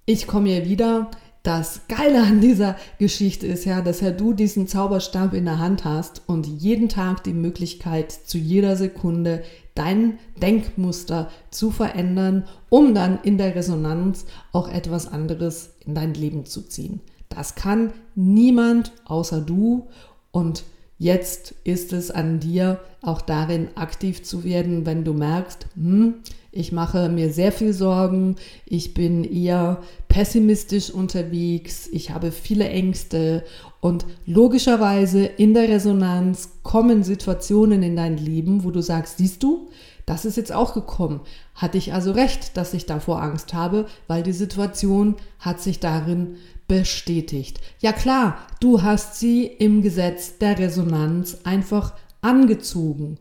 ich 0.06 0.26
komme 0.26 0.50
hier 0.50 0.64
wieder. 0.64 1.10
Das 1.42 1.82
Geile 1.88 2.22
an 2.22 2.42
dieser 2.42 2.76
Geschichte 2.98 3.46
ist 3.46 3.64
ja, 3.64 3.80
dass 3.80 4.02
ja 4.02 4.10
du 4.10 4.34
diesen 4.34 4.68
Zauberstab 4.68 5.32
in 5.32 5.46
der 5.46 5.58
Hand 5.58 5.86
hast 5.86 6.20
und 6.26 6.46
jeden 6.46 6.90
Tag 6.90 7.24
die 7.24 7.32
Möglichkeit 7.32 8.12
zu 8.12 8.36
jeder 8.36 8.76
Sekunde 8.76 9.42
dein 9.74 10.18
Denkmuster 10.42 11.30
zu 11.50 11.70
verändern, 11.70 12.44
um 12.68 12.94
dann 12.94 13.20
in 13.22 13.38
der 13.38 13.54
Resonanz 13.54 14.26
auch 14.52 14.68
etwas 14.68 15.08
anderes 15.10 15.76
in 15.86 15.94
dein 15.94 16.12
Leben 16.12 16.44
zu 16.44 16.60
ziehen. 16.60 17.00
Das 17.30 17.54
kann 17.54 17.94
niemand 18.14 18.92
außer 19.06 19.40
du 19.40 19.88
und 20.32 20.64
jetzt 21.00 21.54
ist 21.64 21.94
es 21.94 22.10
an 22.10 22.40
dir, 22.40 22.78
auch 23.00 23.22
darin 23.22 23.68
aktiv 23.74 24.22
zu 24.22 24.44
werden, 24.44 24.84
wenn 24.84 25.02
du 25.02 25.14
merkst, 25.14 25.66
hm, 25.74 26.16
ich 26.52 26.72
mache 26.72 27.08
mir 27.08 27.32
sehr 27.32 27.52
viel 27.52 27.72
Sorgen, 27.72 28.36
ich 28.66 28.92
bin 28.92 29.24
eher 29.24 29.82
pessimistisch 30.08 30.90
unterwegs, 30.90 31.88
ich 31.90 32.10
habe 32.10 32.30
viele 32.30 32.68
Ängste 32.68 33.44
und 33.80 34.04
logischerweise 34.26 35.24
in 35.24 35.54
der 35.54 35.70
Resonanz 35.70 36.50
kommen 36.62 37.02
Situationen 37.02 37.82
in 37.82 37.96
dein 37.96 38.18
Leben, 38.18 38.62
wo 38.62 38.70
du 38.70 38.82
sagst, 38.82 39.16
siehst 39.16 39.42
du, 39.42 39.70
das 40.04 40.26
ist 40.26 40.36
jetzt 40.36 40.52
auch 40.52 40.74
gekommen. 40.74 41.20
Hatte 41.54 41.78
ich 41.78 41.94
also 41.94 42.12
recht, 42.12 42.56
dass 42.56 42.74
ich 42.74 42.84
davor 42.84 43.22
Angst 43.22 43.54
habe, 43.54 43.86
weil 44.06 44.22
die 44.22 44.32
Situation 44.32 45.14
hat 45.38 45.60
sich 45.60 45.80
darin 45.80 46.36
bestätigt. 46.70 47.60
Ja 47.80 47.92
klar, 47.92 48.38
du 48.60 48.82
hast 48.82 49.18
sie 49.18 49.44
im 49.44 49.82
Gesetz 49.82 50.38
der 50.38 50.56
Resonanz 50.56 51.38
einfach 51.42 51.94
angezogen. 52.20 53.18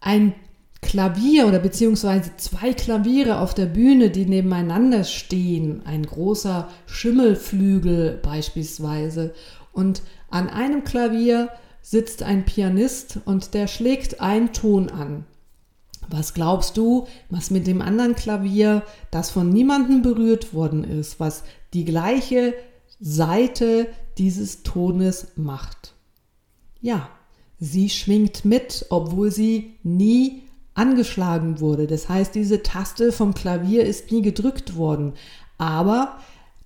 Ein 0.00 0.34
Klavier 0.80 1.46
oder 1.46 1.60
beziehungsweise 1.60 2.32
zwei 2.38 2.72
Klaviere 2.72 3.38
auf 3.38 3.54
der 3.54 3.66
Bühne, 3.66 4.10
die 4.10 4.26
nebeneinander 4.26 5.04
stehen, 5.04 5.82
ein 5.86 6.04
großer 6.04 6.68
Schimmelflügel 6.86 8.18
beispielsweise. 8.20 9.32
Und 9.72 10.02
an 10.28 10.48
einem 10.48 10.82
Klavier 10.82 11.50
sitzt 11.82 12.24
ein 12.24 12.44
Pianist 12.44 13.20
und 13.24 13.54
der 13.54 13.68
schlägt 13.68 14.20
einen 14.20 14.52
Ton 14.52 14.90
an. 14.90 15.24
Was 16.08 16.34
glaubst 16.34 16.76
du, 16.76 17.06
was 17.30 17.52
mit 17.52 17.68
dem 17.68 17.80
anderen 17.80 18.16
Klavier, 18.16 18.82
das 19.12 19.30
von 19.30 19.50
niemandem 19.50 20.02
berührt 20.02 20.52
worden 20.52 20.82
ist, 20.82 21.20
was 21.20 21.44
die 21.74 21.84
gleiche 21.84 22.54
Seite 23.02 23.88
dieses 24.16 24.62
Tones 24.62 25.32
macht? 25.34 25.94
Ja, 26.80 27.08
sie 27.58 27.90
schwingt 27.90 28.44
mit, 28.44 28.86
obwohl 28.90 29.32
sie 29.32 29.74
nie 29.82 30.42
angeschlagen 30.74 31.60
wurde. 31.60 31.86
Das 31.86 32.08
heißt, 32.08 32.34
diese 32.34 32.62
Taste 32.62 33.10
vom 33.12 33.34
Klavier 33.34 33.84
ist 33.84 34.12
nie 34.12 34.22
gedrückt 34.22 34.76
worden. 34.76 35.14
Aber 35.58 36.18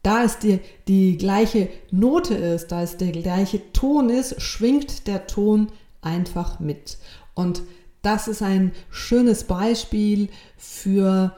da 0.02 0.22
es 0.24 0.38
die, 0.38 0.60
die 0.86 1.16
gleiche 1.16 1.68
Note 1.90 2.34
ist, 2.34 2.68
da 2.68 2.82
es 2.82 2.98
der 2.98 3.12
gleiche 3.12 3.72
Ton 3.72 4.10
ist, 4.10 4.40
schwingt 4.40 5.06
der 5.06 5.26
Ton 5.26 5.72
einfach 6.02 6.60
mit. 6.60 6.98
Und 7.34 7.62
das 8.02 8.28
ist 8.28 8.42
ein 8.42 8.72
schönes 8.90 9.44
Beispiel 9.44 10.28
für 10.58 11.34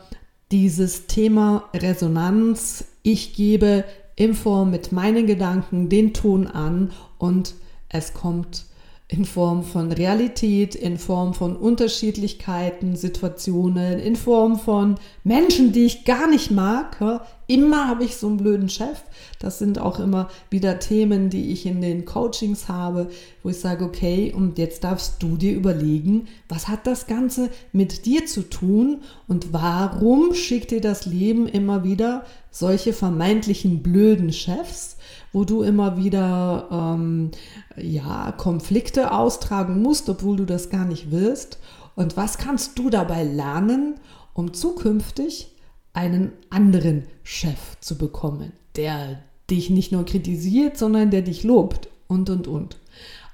dieses 0.50 1.06
Thema 1.06 1.68
Resonanz. 1.72 2.84
Ich 3.02 3.34
gebe 3.34 3.84
in 4.18 4.34
Form 4.34 4.72
mit 4.72 4.90
meinen 4.90 5.28
Gedanken 5.28 5.88
den 5.88 6.12
Ton 6.12 6.48
an 6.48 6.90
und 7.18 7.54
es 7.88 8.14
kommt 8.14 8.66
in 9.10 9.24
Form 9.24 9.62
von 9.62 9.90
Realität, 9.90 10.74
in 10.74 10.98
Form 10.98 11.32
von 11.32 11.56
Unterschiedlichkeiten, 11.56 12.94
Situationen, 12.94 13.98
in 13.98 14.16
Form 14.16 14.58
von 14.58 14.96
Menschen, 15.24 15.72
die 15.72 15.86
ich 15.86 16.04
gar 16.04 16.28
nicht 16.28 16.50
mag, 16.50 16.98
immer 17.46 17.88
habe 17.88 18.04
ich 18.04 18.16
so 18.16 18.26
einen 18.26 18.36
blöden 18.36 18.68
Chef. 18.68 19.02
Das 19.38 19.58
sind 19.58 19.78
auch 19.78 19.98
immer 19.98 20.28
wieder 20.50 20.78
Themen, 20.78 21.30
die 21.30 21.52
ich 21.52 21.64
in 21.64 21.80
den 21.80 22.04
Coachings 22.04 22.68
habe, 22.68 23.08
wo 23.42 23.48
ich 23.48 23.58
sage, 23.58 23.86
okay, 23.86 24.30
und 24.36 24.58
jetzt 24.58 24.84
darfst 24.84 25.22
du 25.22 25.38
dir 25.38 25.54
überlegen, 25.54 26.28
was 26.50 26.68
hat 26.68 26.86
das 26.86 27.06
Ganze 27.06 27.48
mit 27.72 28.04
dir 28.04 28.26
zu 28.26 28.42
tun 28.42 28.98
und 29.26 29.54
warum 29.54 30.34
schickt 30.34 30.70
dir 30.70 30.82
das 30.82 31.06
Leben 31.06 31.48
immer 31.48 31.82
wieder 31.82 32.26
solche 32.50 32.92
vermeintlichen 32.92 33.82
blöden 33.82 34.34
Chefs, 34.34 34.97
wo 35.32 35.44
du 35.44 35.62
immer 35.62 35.96
wieder 35.96 36.68
ähm, 36.70 37.30
ja, 37.76 38.32
Konflikte 38.32 39.12
austragen 39.12 39.82
musst, 39.82 40.08
obwohl 40.08 40.36
du 40.36 40.44
das 40.44 40.70
gar 40.70 40.84
nicht 40.84 41.10
willst. 41.10 41.58
Und 41.94 42.16
was 42.16 42.38
kannst 42.38 42.78
du 42.78 42.90
dabei 42.90 43.24
lernen, 43.24 43.96
um 44.32 44.54
zukünftig 44.54 45.52
einen 45.92 46.32
anderen 46.50 47.04
Chef 47.24 47.78
zu 47.80 47.98
bekommen, 47.98 48.52
der 48.76 49.20
dich 49.50 49.70
nicht 49.70 49.92
nur 49.92 50.04
kritisiert, 50.04 50.76
sondern 50.76 51.10
der 51.10 51.22
dich 51.22 51.42
lobt 51.42 51.88
und, 52.06 52.30
und, 52.30 52.46
und. 52.46 52.76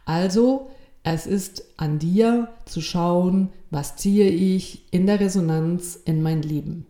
Also, 0.06 0.70
es 1.02 1.26
ist 1.26 1.64
an 1.76 1.98
dir 1.98 2.48
zu 2.64 2.80
schauen, 2.80 3.50
was 3.70 3.96
ziehe 3.96 4.28
ich 4.28 4.84
in 4.90 5.06
der 5.06 5.20
Resonanz 5.20 5.98
in 6.04 6.22
mein 6.22 6.42
Leben. 6.42 6.86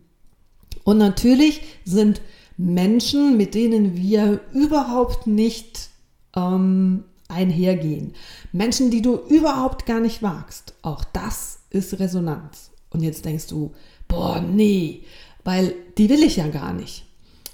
Und 0.85 0.97
natürlich 0.97 1.61
sind 1.83 2.21
Menschen, 2.57 3.37
mit 3.37 3.53
denen 3.55 3.97
wir 3.97 4.41
überhaupt 4.53 5.27
nicht 5.27 5.89
ähm, 6.35 7.03
einhergehen. 7.27 8.13
Menschen, 8.51 8.91
die 8.91 9.01
du 9.01 9.15
überhaupt 9.15 9.85
gar 9.85 9.99
nicht 9.99 10.21
wagst. 10.21 10.73
Auch 10.81 11.03
das 11.03 11.59
ist 11.69 11.99
Resonanz. 11.99 12.71
Und 12.89 13.01
jetzt 13.01 13.25
denkst 13.25 13.47
du, 13.47 13.73
boah, 14.07 14.41
nee, 14.41 15.03
weil 15.43 15.73
die 15.97 16.09
will 16.09 16.23
ich 16.23 16.37
ja 16.37 16.47
gar 16.47 16.73
nicht. 16.73 17.05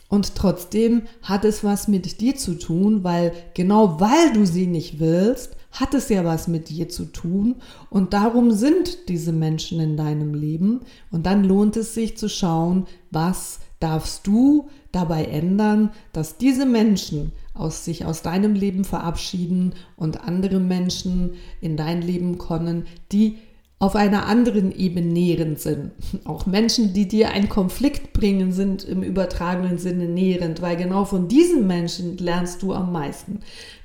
Und 0.07 0.35
trotzdem 0.35 1.03
hat 1.21 1.45
es 1.45 1.63
was 1.63 1.87
mit 1.87 2.19
dir 2.19 2.35
zu 2.35 2.55
tun, 2.55 3.03
weil 3.03 3.33
genau 3.53 3.99
weil 3.99 4.33
du 4.33 4.45
sie 4.45 4.67
nicht 4.67 4.99
willst, 4.99 5.55
hat 5.71 5.93
es 5.93 6.09
ja 6.09 6.25
was 6.25 6.49
mit 6.49 6.69
dir 6.69 6.89
zu 6.89 7.05
tun. 7.05 7.55
Und 7.89 8.11
darum 8.11 8.51
sind 8.51 9.07
diese 9.07 9.31
Menschen 9.31 9.79
in 9.79 9.95
deinem 9.95 10.33
Leben. 10.33 10.81
Und 11.11 11.25
dann 11.25 11.45
lohnt 11.45 11.77
es 11.77 11.93
sich 11.93 12.17
zu 12.17 12.27
schauen, 12.27 12.87
was 13.09 13.59
darfst 13.81 14.25
du 14.25 14.69
dabei 14.91 15.25
ändern, 15.25 15.91
dass 16.13 16.37
diese 16.37 16.65
Menschen 16.65 17.33
aus 17.53 17.83
sich 17.83 18.05
aus 18.05 18.21
deinem 18.21 18.53
Leben 18.53 18.85
verabschieden 18.85 19.73
und 19.97 20.23
andere 20.23 20.59
Menschen 20.59 21.33
in 21.59 21.75
dein 21.75 22.01
Leben 22.01 22.37
kommen, 22.37 22.85
die 23.11 23.37
auf 23.81 23.95
einer 23.95 24.27
anderen 24.27 24.71
Ebene 24.71 25.07
nährend 25.07 25.59
sind. 25.59 25.91
Auch 26.23 26.45
Menschen, 26.45 26.93
die 26.93 27.07
dir 27.07 27.31
einen 27.31 27.49
Konflikt 27.49 28.13
bringen, 28.13 28.51
sind 28.51 28.83
im 28.83 29.01
übertragenen 29.01 29.79
Sinne 29.79 30.05
nährend, 30.05 30.61
weil 30.61 30.77
genau 30.77 31.03
von 31.03 31.27
diesen 31.27 31.65
Menschen 31.65 32.15
lernst 32.17 32.61
du 32.61 32.73
am 32.73 32.91
meisten. 32.91 33.39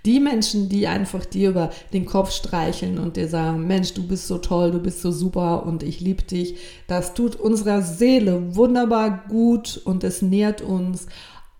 Die 0.05 0.21
Menschen, 0.21 0.69
die 0.69 0.87
einfach 0.87 1.25
dir 1.25 1.49
über 1.49 1.71
den 1.95 2.05
Kopf 2.05 2.31
streicheln 2.31 2.99
und 2.99 3.17
dir 3.17 3.27
sagen, 3.27 3.67
Mensch, 3.67 3.95
du 3.95 4.07
bist 4.07 4.29
so 4.29 4.37
toll, 4.37 4.71
du 4.71 4.81
bist 4.81 5.01
so 5.01 5.11
super 5.11 5.65
und 5.65 5.83
ich 5.83 5.99
liebe 5.99 6.25
dich, 6.25 6.57
das 6.89 7.15
tut 7.15 7.35
unserer 7.35 7.81
Seele 7.81 8.55
wunderbar 8.55 9.25
gut 9.31 9.81
und 9.83 10.05
es 10.05 10.21
nährt 10.21 10.61
uns. 10.61 11.07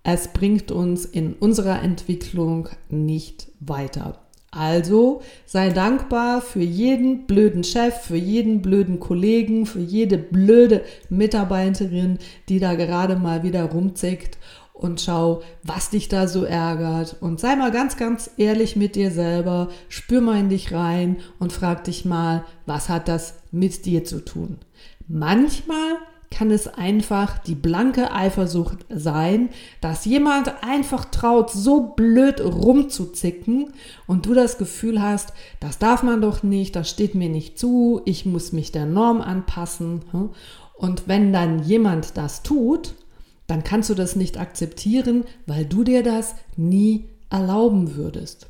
Es 0.03 0.29
bringt 0.29 0.71
uns 0.71 1.07
in 1.07 1.33
unserer 1.33 1.83
Entwicklung 1.83 2.69
nicht 2.91 3.49
weiter. 3.61 4.26
Also 4.57 5.21
sei 5.45 5.69
dankbar 5.69 6.41
für 6.41 6.63
jeden 6.63 7.27
blöden 7.27 7.63
Chef, 7.63 7.95
für 7.95 8.17
jeden 8.17 8.63
blöden 8.63 9.01
Kollegen, 9.01 9.67
für 9.67 9.81
jede 9.81 10.17
blöde 10.17 10.83
Mitarbeiterin, 11.11 12.19
die 12.49 12.59
da 12.59 12.75
gerade 12.75 13.17
mal 13.17 13.43
wieder 13.43 13.65
rumzickt. 13.65 14.39
Und 14.73 15.01
schau, 15.01 15.43
was 15.63 15.91
dich 15.91 16.09
da 16.09 16.27
so 16.27 16.45
ärgert. 16.45 17.17
Und 17.21 17.39
sei 17.41 17.57
mal 17.57 17.71
ganz, 17.71 17.97
ganz 17.97 18.31
ehrlich 18.39 18.77
mit 18.77 18.95
dir 18.95 19.11
selber, 19.11 19.69
spür 19.89 20.21
mal 20.23 20.39
in 20.39 20.49
dich 20.49 20.73
rein 20.73 21.17
und 21.39 21.53
frag 21.53 21.85
dich 21.85 22.05
mal, 22.05 22.45
was 22.65 22.89
hat 22.89 23.09
das 23.09 23.35
mit 23.53 23.85
dir 23.85 24.05
zu 24.05 24.25
tun? 24.25 24.59
Manchmal 25.07 25.97
kann 26.31 26.51
es 26.51 26.67
einfach 26.67 27.39
die 27.39 27.55
blanke 27.55 28.13
Eifersucht 28.13 28.85
sein, 28.89 29.51
dass 29.81 30.05
jemand 30.05 30.63
einfach 30.63 31.07
traut, 31.07 31.51
so 31.51 31.95
blöd 31.97 32.41
rumzuzicken 32.41 33.73
und 34.07 34.27
du 34.27 34.35
das 34.35 34.59
Gefühl 34.59 35.01
hast, 35.01 35.33
das 35.61 35.79
darf 35.79 36.03
man 36.03 36.21
doch 36.21 36.43
nicht, 36.43 36.77
das 36.77 36.91
steht 36.91 37.15
mir 37.15 37.29
nicht 37.29 37.59
zu, 37.59 38.03
ich 38.05 38.27
muss 38.27 38.53
mich 38.53 38.73
der 38.73 38.87
Norm 38.87 39.21
anpassen. 39.21 40.03
Hm? 40.11 40.31
Und 40.75 41.09
wenn 41.09 41.33
dann 41.33 41.63
jemand 41.63 42.17
das 42.17 42.43
tut, 42.43 42.95
dann 43.47 43.65
kannst 43.65 43.91
du 43.91 43.95
das 43.95 44.17
nicht 44.17 44.39
akzeptieren, 44.39 45.25
weil 45.47 45.65
du 45.65 45.85
dir 45.85 46.03
das 46.03 46.35
nie 46.57 47.09
erlauben 47.31 47.97
würdest. 47.97 48.49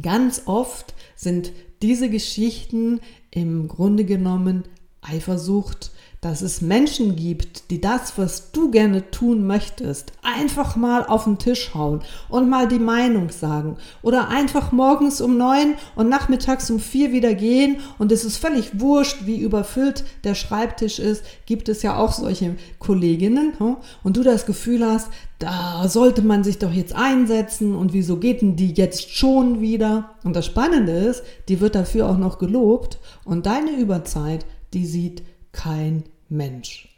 Ganz 0.00 0.42
oft 0.46 0.94
sind 1.16 1.52
diese 1.82 2.08
Geschichten 2.08 3.00
im 3.30 3.68
Grunde 3.68 4.04
genommen 4.04 4.64
Eifersucht, 5.00 5.90
dass 6.22 6.40
es 6.40 6.60
Menschen 6.60 7.16
gibt, 7.16 7.72
die 7.72 7.80
das, 7.80 8.16
was 8.16 8.52
du 8.52 8.70
gerne 8.70 9.10
tun 9.10 9.44
möchtest, 9.44 10.12
einfach 10.22 10.76
mal 10.76 11.04
auf 11.04 11.24
den 11.24 11.36
Tisch 11.36 11.74
hauen 11.74 12.00
und 12.28 12.48
mal 12.48 12.68
die 12.68 12.78
Meinung 12.78 13.30
sagen 13.30 13.76
oder 14.02 14.28
einfach 14.28 14.70
morgens 14.70 15.20
um 15.20 15.36
neun 15.36 15.74
und 15.96 16.08
nachmittags 16.08 16.70
um 16.70 16.78
vier 16.78 17.10
wieder 17.10 17.34
gehen 17.34 17.78
und 17.98 18.12
es 18.12 18.24
ist 18.24 18.36
völlig 18.36 18.78
wurscht, 18.78 19.26
wie 19.26 19.40
überfüllt 19.40 20.04
der 20.22 20.36
Schreibtisch 20.36 21.00
ist, 21.00 21.24
gibt 21.44 21.68
es 21.68 21.82
ja 21.82 21.96
auch 21.96 22.12
solche 22.12 22.54
Kolleginnen 22.78 23.54
hm? 23.58 23.78
und 24.04 24.16
du 24.16 24.22
das 24.22 24.46
Gefühl 24.46 24.86
hast, 24.86 25.08
da 25.40 25.88
sollte 25.88 26.22
man 26.22 26.44
sich 26.44 26.58
doch 26.58 26.72
jetzt 26.72 26.94
einsetzen 26.94 27.74
und 27.74 27.92
wieso 27.92 28.18
geht 28.18 28.42
denn 28.42 28.54
die 28.54 28.74
jetzt 28.74 29.10
schon 29.16 29.60
wieder? 29.60 30.10
Und 30.22 30.36
das 30.36 30.46
Spannende 30.46 30.92
ist, 30.92 31.24
die 31.48 31.60
wird 31.60 31.74
dafür 31.74 32.08
auch 32.08 32.16
noch 32.16 32.38
gelobt 32.38 33.00
und 33.24 33.46
deine 33.46 33.72
Überzeit, 33.72 34.46
die 34.72 34.86
sieht 34.86 35.24
kein 35.50 36.04
Mensch. 36.32 36.88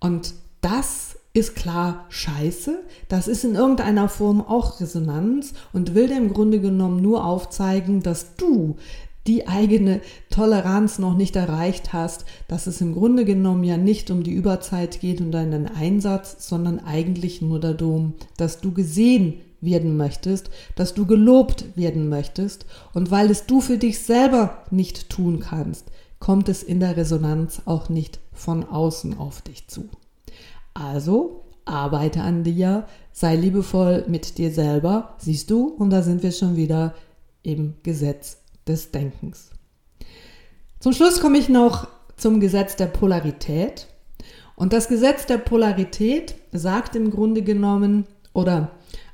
Und 0.00 0.34
das 0.60 1.16
ist 1.32 1.54
klar 1.54 2.06
scheiße. 2.08 2.82
Das 3.08 3.28
ist 3.28 3.44
in 3.44 3.54
irgendeiner 3.54 4.08
Form 4.08 4.40
auch 4.40 4.80
Resonanz 4.80 5.52
und 5.72 5.94
will 5.94 6.08
dir 6.08 6.16
im 6.16 6.32
Grunde 6.32 6.60
genommen 6.60 7.02
nur 7.02 7.24
aufzeigen, 7.24 8.02
dass 8.02 8.36
du 8.36 8.76
die 9.26 9.48
eigene 9.48 10.00
Toleranz 10.30 10.98
noch 10.98 11.14
nicht 11.14 11.36
erreicht 11.36 11.92
hast, 11.92 12.24
dass 12.48 12.66
es 12.66 12.80
im 12.80 12.94
Grunde 12.94 13.24
genommen 13.24 13.64
ja 13.64 13.76
nicht 13.76 14.10
um 14.10 14.22
die 14.22 14.32
Überzeit 14.32 15.00
geht 15.00 15.20
und 15.20 15.32
deinen 15.32 15.66
Einsatz, 15.66 16.48
sondern 16.48 16.78
eigentlich 16.78 17.42
nur 17.42 17.60
darum, 17.60 18.14
dass 18.36 18.60
du 18.60 18.72
gesehen 18.72 19.34
werden 19.60 19.96
möchtest, 19.96 20.50
dass 20.76 20.94
du 20.94 21.06
gelobt 21.06 21.76
werden 21.76 22.08
möchtest 22.08 22.66
und 22.94 23.10
weil 23.10 23.30
es 23.30 23.46
du 23.46 23.60
für 23.60 23.78
dich 23.78 23.98
selber 23.98 24.62
nicht 24.70 25.10
tun 25.10 25.40
kannst, 25.40 25.90
kommt 26.18 26.48
es 26.48 26.62
in 26.62 26.80
der 26.80 26.96
Resonanz 26.96 27.62
auch 27.64 27.88
nicht 27.88 28.20
von 28.32 28.64
außen 28.64 29.18
auf 29.18 29.42
dich 29.42 29.68
zu. 29.68 29.88
Also 30.74 31.44
arbeite 31.64 32.20
an 32.22 32.44
dir, 32.44 32.86
sei 33.12 33.36
liebevoll 33.36 34.04
mit 34.08 34.38
dir 34.38 34.50
selber, 34.50 35.16
siehst 35.18 35.50
du, 35.50 35.68
und 35.68 35.90
da 35.90 36.02
sind 36.02 36.22
wir 36.22 36.32
schon 36.32 36.56
wieder 36.56 36.94
im 37.42 37.74
Gesetz 37.82 38.38
des 38.66 38.90
Denkens. 38.90 39.50
Zum 40.80 40.92
Schluss 40.92 41.20
komme 41.20 41.38
ich 41.38 41.48
noch 41.48 41.88
zum 42.16 42.40
Gesetz 42.40 42.76
der 42.76 42.86
Polarität. 42.86 43.88
Und 44.54 44.72
das 44.72 44.88
Gesetz 44.88 45.26
der 45.26 45.38
Polarität 45.38 46.34
sagt 46.52 46.96
im 46.96 47.10
Grunde 47.10 47.42
genommen, 47.42 48.06
oder 48.32 48.70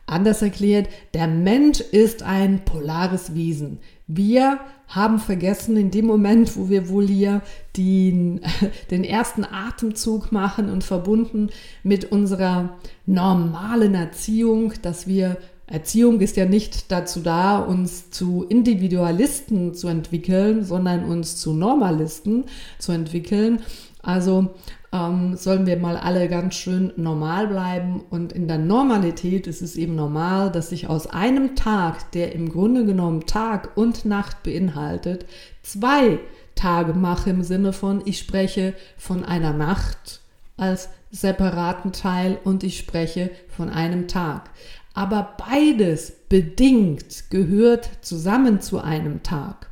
anders 0.07 0.43
erklärt, 0.43 0.89
der 1.15 1.27
Mensch 1.27 1.81
ist 1.81 2.23
ein 2.23 2.65
polares 2.65 3.35
Wesen. 3.35 3.79
Wir 4.15 4.61
haben 4.89 5.19
vergessen, 5.19 5.77
in 5.77 5.91
dem 5.91 6.07
Moment, 6.07 6.57
wo 6.57 6.69
wir 6.69 6.89
wohl 6.89 7.07
hier 7.07 7.41
den, 7.77 8.41
den 8.91 9.05
ersten 9.05 9.45
Atemzug 9.45 10.33
machen 10.33 10.69
und 10.69 10.85
verbunden 10.85 11.49
mit 11.83 12.13
unserer 12.13 12.77
normalen 13.07 13.95
Erziehung, 13.95 14.75
dass 14.83 15.07
wir 15.07 15.39
Erziehung 15.67 16.21
ist 16.21 16.37
ja 16.37 16.45
nicht 16.45 16.93
dazu 16.93 17.21
da, 17.21 17.59
uns 17.59 18.11
zu 18.11 18.45
Individualisten 18.47 19.73
zu 19.73 19.89
entwickeln, 19.89 20.65
sondern 20.65 21.05
uns 21.05 21.37
zu 21.37 21.55
Normalisten 21.55 22.45
zu 22.79 22.93
entwickeln. 22.93 23.61
Also 24.03 24.55
ähm, 24.93 25.37
sollen 25.37 25.67
wir 25.67 25.79
mal 25.79 25.97
alle 25.97 26.29
ganz 26.29 26.57
schön 26.57 26.93
normal 26.97 27.47
bleiben. 27.47 28.03
Und 28.11 28.33
in 28.33 28.49
der 28.49 28.59
Normalität 28.59 29.47
ist 29.47 29.63
es 29.63 29.77
eben 29.77 29.95
normal, 29.95 30.51
dass 30.51 30.73
ich 30.73 30.89
aus 30.89 31.07
einem 31.07 31.55
Tag, 31.57 32.11
der 32.13 32.33
im 32.35 32.51
Grunde 32.51 32.85
genommen 32.85 33.27
Tag 33.27 33.77
und 33.77 34.05
Nacht 34.05 34.43
beinhaltet, 34.43 35.27
zwei 35.63 36.19
Tage 36.55 36.93
mache 36.93 37.31
im 37.31 37.43
Sinne 37.43 37.73
von, 37.73 38.03
ich 38.05 38.19
spreche 38.19 38.75
von 38.99 39.25
einer 39.25 39.53
Nacht 39.53 40.21
als 40.57 40.91
separaten 41.11 41.93
Teil 41.93 42.39
und 42.45 42.63
ich 42.65 42.79
spreche 42.79 43.31
von 43.49 43.71
einem 43.71 44.09
Tag. 44.09 44.51
Aber 44.95 45.37
beides 45.39 46.13
bedingt 46.29 47.31
gehört 47.31 47.89
zusammen 48.03 48.61
zu 48.61 48.81
einem 48.81 49.23
Tag. 49.23 49.72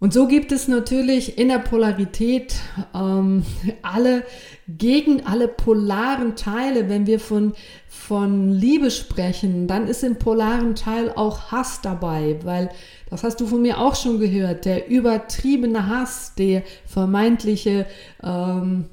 Und 0.00 0.12
so 0.12 0.28
gibt 0.28 0.52
es 0.52 0.68
natürlich 0.68 1.38
in 1.38 1.48
der 1.48 1.58
Polarität 1.58 2.54
ähm, 2.94 3.44
alle 3.82 4.22
gegen 4.68 5.26
alle 5.26 5.48
polaren 5.48 6.36
Teile. 6.36 6.88
Wenn 6.88 7.06
wir 7.06 7.18
von, 7.18 7.54
von 7.88 8.52
Liebe 8.52 8.92
sprechen, 8.92 9.66
dann 9.66 9.88
ist 9.88 10.04
im 10.04 10.16
polaren 10.16 10.76
Teil 10.76 11.10
auch 11.10 11.50
Hass 11.50 11.80
dabei, 11.80 12.38
weil 12.44 12.70
das 13.10 13.24
hast 13.24 13.40
du 13.40 13.46
von 13.46 13.60
mir 13.60 13.80
auch 13.80 13.96
schon 13.96 14.20
gehört. 14.20 14.66
Der 14.66 14.88
übertriebene 14.88 15.88
Hass, 15.88 16.34
der 16.36 16.62
vermeintliche 16.86 17.86
ähm, 18.22 18.84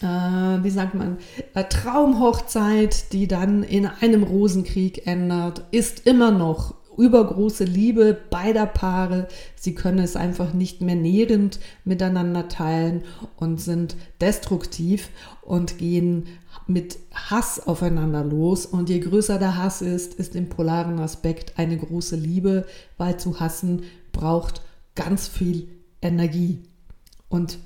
äh, 0.00 0.06
wie 0.06 0.70
sagt 0.70 0.94
man, 0.94 1.18
äh, 1.52 1.64
Traumhochzeit, 1.64 3.12
die 3.12 3.28
dann 3.28 3.62
in 3.62 3.86
einem 3.86 4.22
Rosenkrieg 4.22 5.06
ändert, 5.06 5.62
ist 5.72 6.06
immer 6.06 6.30
noch 6.30 6.74
übergroße 6.96 7.64
Liebe 7.64 8.16
beider 8.30 8.66
Paare. 8.66 9.28
Sie 9.56 9.74
können 9.74 9.98
es 9.98 10.16
einfach 10.16 10.52
nicht 10.52 10.80
mehr 10.80 10.94
nährend 10.94 11.60
miteinander 11.84 12.48
teilen 12.48 13.02
und 13.36 13.60
sind 13.60 13.96
destruktiv 14.20 15.10
und 15.42 15.78
gehen 15.78 16.26
mit 16.66 16.98
Hass 17.12 17.66
aufeinander 17.66 18.24
los. 18.24 18.66
Und 18.66 18.88
je 18.88 19.00
größer 19.00 19.38
der 19.38 19.56
Hass 19.56 19.82
ist, 19.82 20.14
ist 20.14 20.34
im 20.34 20.48
polaren 20.48 20.98
Aspekt 20.98 21.58
eine 21.58 21.76
große 21.76 22.16
Liebe, 22.16 22.66
weil 22.96 23.18
zu 23.18 23.40
hassen 23.40 23.82
braucht 24.12 24.62
ganz 24.94 25.28
viel 25.28 25.68
Energie. 26.00 26.60
Und 27.28 27.58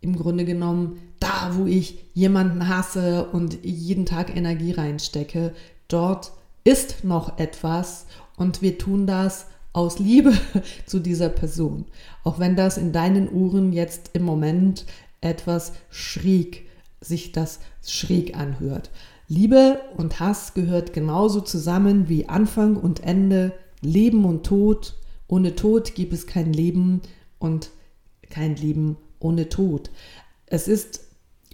im 0.00 0.16
Grunde 0.16 0.44
genommen, 0.44 0.98
da 1.18 1.52
wo 1.54 1.66
ich 1.66 2.04
jemanden 2.12 2.68
hasse 2.68 3.26
und 3.32 3.64
jeden 3.64 4.04
Tag 4.04 4.36
Energie 4.36 4.72
reinstecke, 4.72 5.54
dort 5.88 6.32
ist 6.64 7.04
noch 7.04 7.38
etwas 7.38 8.06
und 8.36 8.62
wir 8.62 8.78
tun 8.78 9.06
das 9.06 9.46
aus 9.72 9.98
Liebe 9.98 10.32
zu 10.86 11.00
dieser 11.00 11.28
Person. 11.28 11.84
Auch 12.22 12.38
wenn 12.38 12.56
das 12.56 12.78
in 12.78 12.92
deinen 12.92 13.28
Ohren 13.28 13.72
jetzt 13.72 14.10
im 14.14 14.22
Moment 14.22 14.86
etwas 15.20 15.72
schräg, 15.90 16.66
sich 17.00 17.32
das 17.32 17.60
schräg 17.84 18.36
anhört. 18.36 18.90
Liebe 19.28 19.80
und 19.96 20.20
Hass 20.20 20.54
gehört 20.54 20.92
genauso 20.92 21.40
zusammen 21.40 22.08
wie 22.08 22.28
Anfang 22.28 22.76
und 22.76 23.02
Ende, 23.02 23.52
Leben 23.80 24.24
und 24.24 24.44
Tod. 24.44 24.96
Ohne 25.28 25.54
Tod 25.54 25.94
gibt 25.94 26.12
es 26.12 26.26
kein 26.26 26.52
Leben 26.52 27.00
und 27.38 27.70
kein 28.30 28.56
Leben 28.56 28.96
ohne 29.18 29.48
Tod. 29.48 29.90
Es 30.46 30.68
ist 30.68 31.00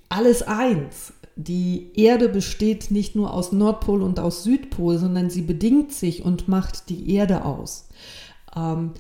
alles 0.09 0.43
eins 0.43 1.12
die 1.44 1.92
Erde 1.94 2.29
besteht 2.29 2.90
nicht 2.90 3.14
nur 3.16 3.33
aus 3.33 3.53
Nordpol 3.53 4.03
und 4.03 4.18
aus 4.20 4.42
Südpol, 4.42 4.98
sondern 4.98 5.31
sie 5.31 5.42
bedingt 5.42 5.92
sich 5.92 6.24
und 6.24 6.48
macht 6.48 6.88
die 6.88 7.14
Erde 7.14 7.44
aus. 7.44 7.88
Ähm, 8.57 8.92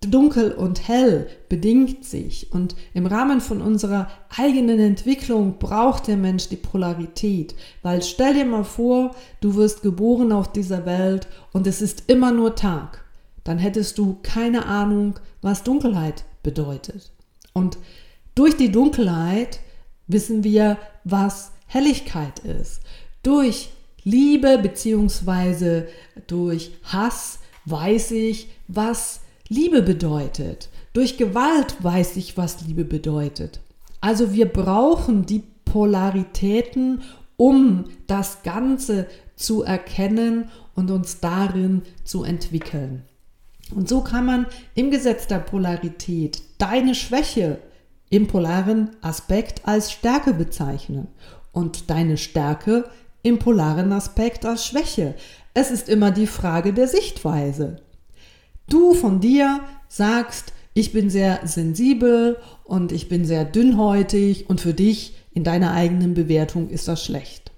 dunkel 0.00 0.52
und 0.52 0.88
hell 0.88 1.28
bedingt 1.48 2.04
sich. 2.04 2.52
Und 2.52 2.74
im 2.94 3.06
Rahmen 3.06 3.40
von 3.40 3.60
unserer 3.60 4.08
eigenen 4.36 4.78
Entwicklung 4.80 5.58
braucht 5.58 6.08
der 6.08 6.16
Mensch 6.16 6.48
die 6.48 6.56
Polarität. 6.56 7.54
Weil 7.82 8.02
stell 8.02 8.34
dir 8.34 8.44
mal 8.44 8.64
vor, 8.64 9.14
du 9.40 9.54
wirst 9.54 9.82
geboren 9.82 10.32
auf 10.32 10.50
dieser 10.52 10.84
Welt 10.86 11.28
und 11.52 11.66
es 11.66 11.80
ist 11.80 12.04
immer 12.08 12.32
nur 12.32 12.54
Tag. 12.54 13.04
Dann 13.44 13.58
hättest 13.58 13.98
du 13.98 14.18
keine 14.22 14.66
Ahnung, 14.66 15.18
was 15.40 15.62
Dunkelheit 15.62 16.24
bedeutet. 16.42 17.12
Und 17.52 17.78
durch 18.34 18.56
die 18.56 18.72
Dunkelheit 18.72 19.60
wissen 20.06 20.44
wir, 20.44 20.78
was 21.04 21.51
Helligkeit 21.72 22.40
ist. 22.40 22.82
Durch 23.22 23.70
Liebe 24.04 24.58
bzw. 24.58 25.84
durch 26.26 26.72
Hass 26.84 27.38
weiß 27.64 28.10
ich, 28.10 28.48
was 28.68 29.20
Liebe 29.48 29.80
bedeutet. 29.80 30.68
Durch 30.92 31.16
Gewalt 31.16 31.82
weiß 31.82 32.16
ich, 32.16 32.36
was 32.36 32.60
Liebe 32.66 32.84
bedeutet. 32.84 33.60
Also 34.02 34.34
wir 34.34 34.46
brauchen 34.46 35.24
die 35.24 35.44
Polaritäten, 35.64 37.00
um 37.38 37.84
das 38.06 38.42
Ganze 38.42 39.06
zu 39.34 39.62
erkennen 39.62 40.50
und 40.74 40.90
uns 40.90 41.20
darin 41.20 41.82
zu 42.04 42.22
entwickeln. 42.22 43.04
Und 43.74 43.88
so 43.88 44.02
kann 44.02 44.26
man 44.26 44.46
im 44.74 44.90
Gesetz 44.90 45.26
der 45.26 45.38
Polarität 45.38 46.42
deine 46.58 46.94
Schwäche 46.94 47.58
im 48.10 48.26
polaren 48.26 48.90
Aspekt 49.00 49.66
als 49.66 49.90
Stärke 49.90 50.34
bezeichnen 50.34 51.08
und 51.52 51.90
deine 51.90 52.16
Stärke 52.16 52.84
im 53.22 53.38
polaren 53.38 53.92
Aspekt 53.92 54.44
als 54.44 54.66
Schwäche. 54.66 55.14
Es 55.54 55.70
ist 55.70 55.88
immer 55.88 56.10
die 56.10 56.26
Frage 56.26 56.72
der 56.72 56.88
Sichtweise. 56.88 57.82
Du 58.68 58.94
von 58.94 59.20
dir 59.20 59.60
sagst, 59.88 60.52
ich 60.74 60.92
bin 60.92 61.10
sehr 61.10 61.40
sensibel 61.44 62.38
und 62.64 62.92
ich 62.92 63.08
bin 63.08 63.24
sehr 63.24 63.44
dünnhäutig 63.44 64.48
und 64.48 64.60
für 64.60 64.72
dich 64.72 65.14
in 65.32 65.44
deiner 65.44 65.72
eigenen 65.72 66.14
Bewertung 66.14 66.70
ist 66.70 66.88
das 66.88 67.04
schlecht. 67.04 67.52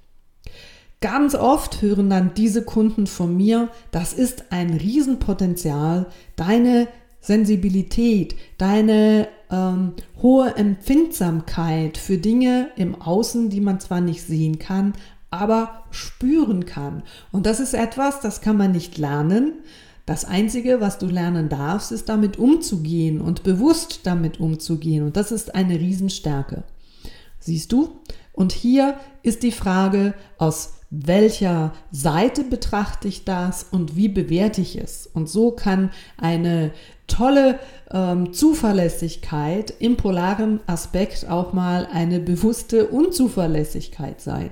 Ganz 1.00 1.34
oft 1.34 1.82
hören 1.82 2.10
dann 2.10 2.32
diese 2.34 2.64
Kunden 2.64 3.06
von 3.06 3.36
mir, 3.36 3.68
das 3.90 4.12
ist 4.12 4.46
ein 4.50 4.70
Riesenpotenzial, 4.70 6.06
deine 6.34 6.88
Sensibilität, 7.20 8.34
deine 8.58 9.28
ähm, 9.54 9.92
hohe 10.20 10.56
Empfindsamkeit 10.56 11.96
für 11.96 12.18
Dinge 12.18 12.68
im 12.76 13.00
Außen, 13.00 13.50
die 13.50 13.60
man 13.60 13.80
zwar 13.80 14.00
nicht 14.00 14.22
sehen 14.22 14.58
kann, 14.58 14.94
aber 15.30 15.84
spüren 15.90 16.66
kann. 16.66 17.02
Und 17.32 17.46
das 17.46 17.60
ist 17.60 17.74
etwas, 17.74 18.20
das 18.20 18.40
kann 18.40 18.56
man 18.56 18.72
nicht 18.72 18.98
lernen. 18.98 19.54
Das 20.06 20.24
Einzige, 20.24 20.80
was 20.80 20.98
du 20.98 21.06
lernen 21.06 21.48
darfst, 21.48 21.90
ist 21.90 22.08
damit 22.08 22.38
umzugehen 22.38 23.20
und 23.20 23.42
bewusst 23.42 24.00
damit 24.04 24.38
umzugehen. 24.38 25.04
Und 25.04 25.16
das 25.16 25.32
ist 25.32 25.54
eine 25.54 25.78
Riesenstärke. 25.78 26.64
Siehst 27.40 27.72
du? 27.72 28.00
Und 28.32 28.52
hier 28.52 28.96
ist 29.22 29.42
die 29.42 29.52
Frage, 29.52 30.14
aus 30.38 30.74
welcher 31.02 31.72
Seite 31.90 32.44
betrachte 32.44 33.08
ich 33.08 33.24
das 33.24 33.66
und 33.70 33.96
wie 33.96 34.08
bewerte 34.08 34.60
ich 34.60 34.76
es. 34.76 35.08
Und 35.12 35.28
so 35.28 35.50
kann 35.50 35.90
eine 36.16 36.72
tolle 37.06 37.58
ähm, 37.90 38.32
Zuverlässigkeit 38.32 39.74
im 39.78 39.96
polaren 39.96 40.60
Aspekt 40.66 41.28
auch 41.28 41.52
mal 41.52 41.88
eine 41.92 42.20
bewusste 42.20 42.86
Unzuverlässigkeit 42.86 44.20
sein. 44.20 44.50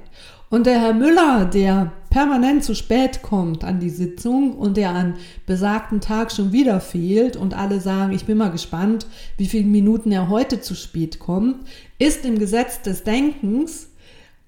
Und 0.53 0.67
der 0.67 0.83
Herr 0.83 0.93
Müller, 0.93 1.47
der 1.47 1.93
permanent 2.11 2.63
zu 2.63 2.75
spät 2.75 3.23
kommt 3.23 3.65
an 3.65 3.81
die 3.81 3.89
Sitzung 3.89 4.53
und 4.53 4.77
der 4.77 4.91
an 4.91 5.15
besagten 5.47 6.03
Tag 6.03 6.31
schon 6.31 6.53
wieder 6.53 6.79
fehlt 6.81 7.39
und 7.39 7.55
alle 7.55 7.81
sagen, 7.81 8.13
ich 8.13 8.27
bin 8.27 8.37
mal 8.37 8.51
gespannt, 8.51 9.07
wie 9.39 9.47
viele 9.47 9.65
Minuten 9.65 10.13
er 10.13 10.29
heute 10.29 10.61
zu 10.61 10.75
spät 10.75 11.19
kommt, 11.19 11.65
ist 11.99 12.27
im 12.27 12.39
Gesetz 12.39 12.83
des 12.83 13.03
Denkens 13.03 13.89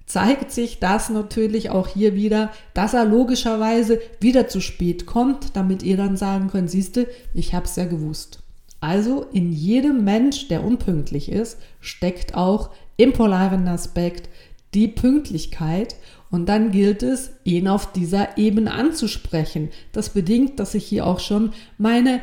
zeigt 0.05 0.51
sich 0.51 0.79
das 0.79 1.09
natürlich 1.09 1.69
auch 1.69 1.87
hier 1.87 2.15
wieder, 2.15 2.51
dass 2.73 2.93
er 2.93 3.05
logischerweise 3.05 3.99
wieder 4.19 4.47
zu 4.47 4.61
spät 4.61 5.05
kommt, 5.05 5.55
damit 5.55 5.83
ihr 5.83 5.97
dann 5.97 6.17
sagen 6.17 6.49
könnt, 6.49 6.69
siehste, 6.69 7.07
ich 7.33 7.53
habe 7.53 7.65
es 7.65 7.75
ja 7.75 7.85
gewusst. 7.85 8.39
Also 8.79 9.25
in 9.33 9.51
jedem 9.51 10.03
Mensch, 10.03 10.47
der 10.47 10.63
unpünktlich 10.63 11.31
ist, 11.31 11.57
steckt 11.79 12.35
auch 12.35 12.69
im 12.97 13.13
polaren 13.13 13.67
Aspekt 13.67 14.29
die 14.75 14.87
Pünktlichkeit 14.87 15.95
und 16.29 16.47
dann 16.47 16.71
gilt 16.71 17.01
es, 17.01 17.31
ihn 17.43 17.67
auf 17.67 17.91
dieser 17.93 18.37
Ebene 18.37 18.73
anzusprechen. 18.73 19.69
Das 19.91 20.09
bedingt, 20.09 20.59
dass 20.59 20.75
ich 20.75 20.85
hier 20.85 21.07
auch 21.07 21.19
schon 21.19 21.53
meine 21.77 22.21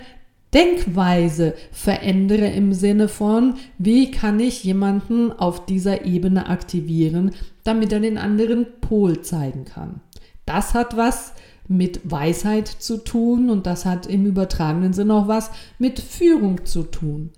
Denkweise 0.55 1.55
verändere 1.71 2.49
im 2.49 2.73
Sinne 2.75 3.09
von, 3.09 3.55
wie 3.79 4.11
kann 4.11 4.39
ich 4.39 4.65
jemanden 4.65 5.33
auf 5.33 5.65
dieser 5.65 6.05
Ebene 6.05 6.49
aktivieren, 6.49 7.33
damit 7.65 7.93
er 7.93 8.01
den 8.01 8.19
anderen 8.19 8.67
Pol 8.81 9.23
zeigen 9.23 9.65
kann. 9.65 10.01
Das 10.45 10.75
hat 10.75 10.97
was 10.97 11.33
mit 11.69 12.01
Weisheit 12.05 12.69
zu 12.69 12.99
tun 12.99 13.49
und 13.49 13.67
das 13.67 13.87
hat 13.87 14.07
im 14.07 14.27
übertragenen 14.27 14.93
Sinne 14.93 15.15
auch 15.15 15.29
was 15.29 15.51
mit 15.79 16.01
Führung 16.01 16.65
zu 16.67 16.83
tun. 16.83 17.31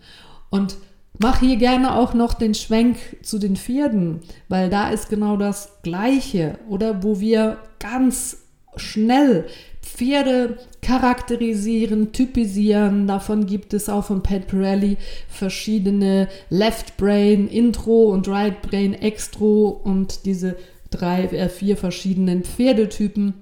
Und 0.50 0.76
mach 1.18 1.40
hier 1.40 1.56
gerne 1.56 1.94
auch 1.94 2.14
noch 2.14 2.34
den 2.34 2.54
Schwenk 2.54 2.96
zu 3.22 3.38
den 3.38 3.56
Pferden, 3.56 4.20
weil 4.48 4.70
da 4.70 4.90
ist 4.90 5.08
genau 5.08 5.36
das 5.36 5.82
Gleiche 5.82 6.58
oder 6.68 7.02
wo 7.04 7.20
wir 7.20 7.58
ganz 7.78 8.38
schnell 8.76 9.46
Pferde 9.94 10.58
charakterisieren, 10.82 12.12
typisieren. 12.12 13.06
Davon 13.06 13.46
gibt 13.46 13.72
es 13.74 13.88
auch 13.88 14.04
von 14.04 14.22
Pat 14.22 14.48
Pirelli 14.48 14.96
verschiedene 15.28 16.28
Left 16.50 16.96
Brain 16.96 17.46
Intro 17.46 18.10
und 18.10 18.26
Right 18.26 18.60
Brain 18.60 18.92
Extro 18.94 19.68
und 19.68 20.24
diese 20.24 20.56
drei, 20.90 21.24
äh, 21.26 21.48
vier 21.48 21.76
verschiedenen 21.76 22.42
Pferdetypen. 22.42 23.34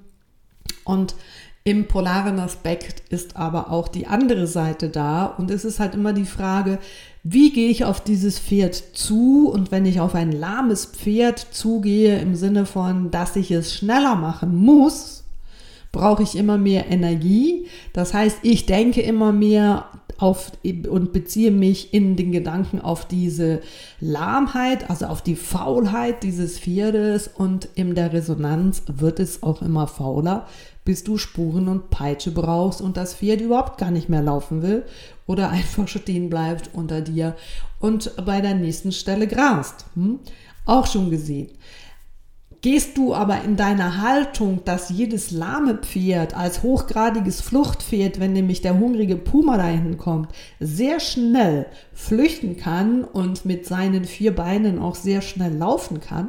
Und 0.84 1.14
im 1.64 1.86
polaren 1.86 2.38
Aspekt 2.38 3.02
ist 3.10 3.36
aber 3.36 3.70
auch 3.70 3.88
die 3.88 4.06
andere 4.06 4.46
Seite 4.46 4.88
da 4.88 5.26
und 5.26 5.50
es 5.50 5.64
ist 5.64 5.78
halt 5.78 5.94
immer 5.94 6.12
die 6.12 6.24
Frage, 6.24 6.80
wie 7.22 7.52
gehe 7.52 7.70
ich 7.70 7.84
auf 7.84 8.02
dieses 8.02 8.40
Pferd 8.40 8.74
zu 8.74 9.48
und 9.48 9.70
wenn 9.70 9.86
ich 9.86 10.00
auf 10.00 10.16
ein 10.16 10.32
lahmes 10.32 10.86
Pferd 10.86 11.38
zugehe 11.38 12.18
im 12.18 12.34
Sinne 12.34 12.66
von, 12.66 13.12
dass 13.12 13.36
ich 13.36 13.52
es 13.52 13.72
schneller 13.72 14.16
machen 14.16 14.56
muss, 14.56 15.21
brauche 15.92 16.22
ich 16.22 16.36
immer 16.36 16.58
mehr 16.58 16.90
Energie. 16.90 17.66
Das 17.92 18.14
heißt, 18.14 18.38
ich 18.42 18.66
denke 18.66 19.02
immer 19.02 19.32
mehr 19.32 19.86
auf 20.18 20.52
und 20.62 21.12
beziehe 21.12 21.50
mich 21.50 21.92
in 21.92 22.14
den 22.16 22.30
Gedanken 22.30 22.80
auf 22.80 23.06
diese 23.06 23.60
Lahmheit, 24.00 24.88
also 24.88 25.06
auf 25.06 25.20
die 25.20 25.34
Faulheit 25.34 26.22
dieses 26.22 26.60
Pferdes 26.60 27.28
und 27.28 27.68
in 27.74 27.94
der 27.94 28.12
Resonanz 28.12 28.84
wird 28.86 29.18
es 29.18 29.42
auch 29.42 29.62
immer 29.62 29.88
fauler, 29.88 30.46
bis 30.84 31.02
du 31.02 31.18
Spuren 31.18 31.68
und 31.68 31.90
Peitsche 31.90 32.30
brauchst 32.30 32.80
und 32.80 32.96
das 32.96 33.14
Pferd 33.14 33.40
überhaupt 33.40 33.78
gar 33.78 33.90
nicht 33.90 34.08
mehr 34.08 34.22
laufen 34.22 34.62
will 34.62 34.84
oder 35.26 35.50
einfach 35.50 35.88
stehen 35.88 36.30
bleibt 36.30 36.70
unter 36.72 37.00
dir 37.00 37.34
und 37.80 38.12
bei 38.24 38.40
der 38.40 38.54
nächsten 38.54 38.92
Stelle 38.92 39.26
grast. 39.26 39.86
Hm? 39.94 40.20
Auch 40.64 40.86
schon 40.86 41.10
gesehen. 41.10 41.48
Gehst 42.62 42.96
du 42.96 43.12
aber 43.12 43.42
in 43.42 43.56
deiner 43.56 44.00
Haltung, 44.00 44.64
dass 44.64 44.88
jedes 44.88 45.32
lahme 45.32 45.74
Pferd 45.78 46.36
als 46.36 46.62
hochgradiges 46.62 47.40
Fluchtpferd, 47.40 48.20
wenn 48.20 48.32
nämlich 48.32 48.60
der 48.60 48.78
hungrige 48.78 49.16
Puma 49.16 49.56
dahin 49.56 49.98
kommt, 49.98 50.30
sehr 50.60 51.00
schnell 51.00 51.66
flüchten 51.92 52.56
kann 52.56 53.02
und 53.02 53.44
mit 53.44 53.66
seinen 53.66 54.04
vier 54.04 54.34
Beinen 54.34 54.78
auch 54.78 54.94
sehr 54.94 55.22
schnell 55.22 55.52
laufen 55.52 56.00
kann, 56.00 56.28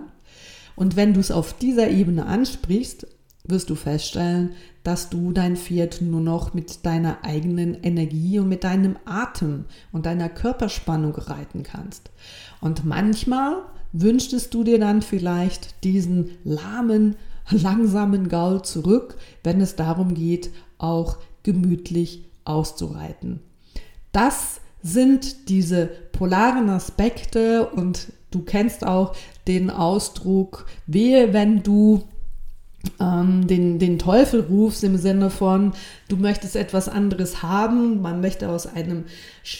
und 0.75 0.95
wenn 0.95 1.13
du 1.13 1.19
es 1.19 1.31
auf 1.31 1.53
dieser 1.53 1.89
Ebene 1.89 2.25
ansprichst, 2.25 3.07
wirst 3.45 3.69
du 3.69 3.75
feststellen, 3.75 4.53
dass 4.83 5.09
du 5.09 5.31
dein 5.31 5.55
Pferd 5.55 6.01
nur 6.01 6.21
noch 6.21 6.53
mit 6.53 6.85
deiner 6.85 7.23
eigenen 7.23 7.75
Energie 7.83 8.39
und 8.39 8.49
mit 8.49 8.63
deinem 8.63 8.97
Atem 9.05 9.65
und 9.91 10.05
deiner 10.05 10.29
Körperspannung 10.29 11.13
reiten 11.15 11.63
kannst. 11.63 12.09
Und 12.61 12.85
manchmal 12.85 13.63
wünschtest 13.93 14.53
du 14.53 14.63
dir 14.63 14.79
dann 14.79 15.01
vielleicht 15.01 15.83
diesen 15.83 16.31
lahmen, 16.43 17.15
langsamen 17.49 18.27
Gaul 18.27 18.63
zurück, 18.63 19.17
wenn 19.43 19.61
es 19.61 19.75
darum 19.75 20.13
geht, 20.13 20.51
auch 20.77 21.17
gemütlich 21.43 22.25
auszureiten. 22.45 23.39
Das 24.11 24.59
sind 24.81 25.49
diese 25.49 25.87
polaren 26.11 26.69
Aspekte 26.69 27.67
und 27.67 28.11
du 28.31 28.41
kennst 28.41 28.85
auch 28.85 29.15
den 29.47 29.69
Ausdruck, 29.69 30.65
wehe, 30.87 31.33
wenn 31.33 31.63
du 31.63 32.03
ähm, 32.99 33.47
den, 33.47 33.79
den 33.79 33.97
Teufel 33.97 34.41
rufst 34.41 34.83
im 34.83 34.97
Sinne 34.97 35.29
von, 35.29 35.73
du 36.09 36.17
möchtest 36.17 36.55
etwas 36.55 36.89
anderes 36.89 37.41
haben, 37.41 38.01
man 38.01 38.19
möchte 38.19 38.49
aus, 38.49 38.67
einem, 38.67 39.05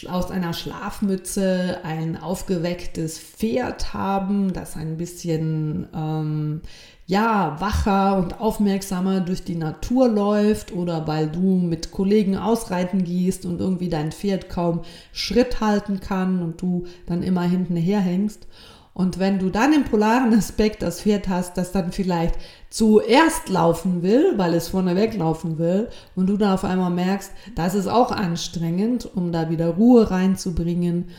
aus 0.08 0.30
einer 0.30 0.52
Schlafmütze 0.52 1.78
ein 1.84 2.20
aufgewecktes 2.20 3.18
Pferd 3.18 3.94
haben, 3.94 4.52
das 4.52 4.76
ein 4.76 4.96
bisschen 4.98 5.86
ähm, 5.94 6.60
ja, 7.06 7.56
wacher 7.60 8.16
und 8.16 8.40
aufmerksamer 8.40 9.20
durch 9.20 9.44
die 9.44 9.56
Natur 9.56 10.08
läuft 10.08 10.72
oder 10.72 11.06
weil 11.06 11.28
du 11.28 11.58
mit 11.58 11.90
Kollegen 11.90 12.36
ausreiten 12.36 13.04
gehst 13.04 13.44
und 13.44 13.60
irgendwie 13.60 13.90
dein 13.90 14.10
Pferd 14.10 14.48
kaum 14.48 14.82
Schritt 15.12 15.60
halten 15.60 16.00
kann 16.00 16.42
und 16.42 16.62
du 16.62 16.86
dann 17.06 17.22
immer 17.22 17.42
hinten 17.42 17.76
herhängst. 17.76 18.46
Und 18.94 19.18
wenn 19.18 19.40
du 19.40 19.50
dann 19.50 19.72
im 19.72 19.84
polaren 19.84 20.32
Aspekt 20.32 20.82
das 20.82 21.02
Pferd 21.02 21.28
hast, 21.28 21.58
das 21.58 21.72
dann 21.72 21.90
vielleicht 21.90 22.36
zuerst 22.70 23.48
laufen 23.48 24.02
will, 24.02 24.34
weil 24.36 24.54
es 24.54 24.68
vorne 24.68 24.94
weglaufen 24.94 25.58
will, 25.58 25.88
und 26.14 26.28
du 26.28 26.36
dann 26.36 26.52
auf 26.52 26.64
einmal 26.64 26.90
merkst, 26.90 27.32
das 27.56 27.74
ist 27.74 27.88
auch 27.88 28.12
anstrengend, 28.12 29.04
um 29.14 29.32
da 29.32 29.50
wieder 29.50 29.70
Ruhe 29.70 30.10
reinzubringen. 30.10 31.10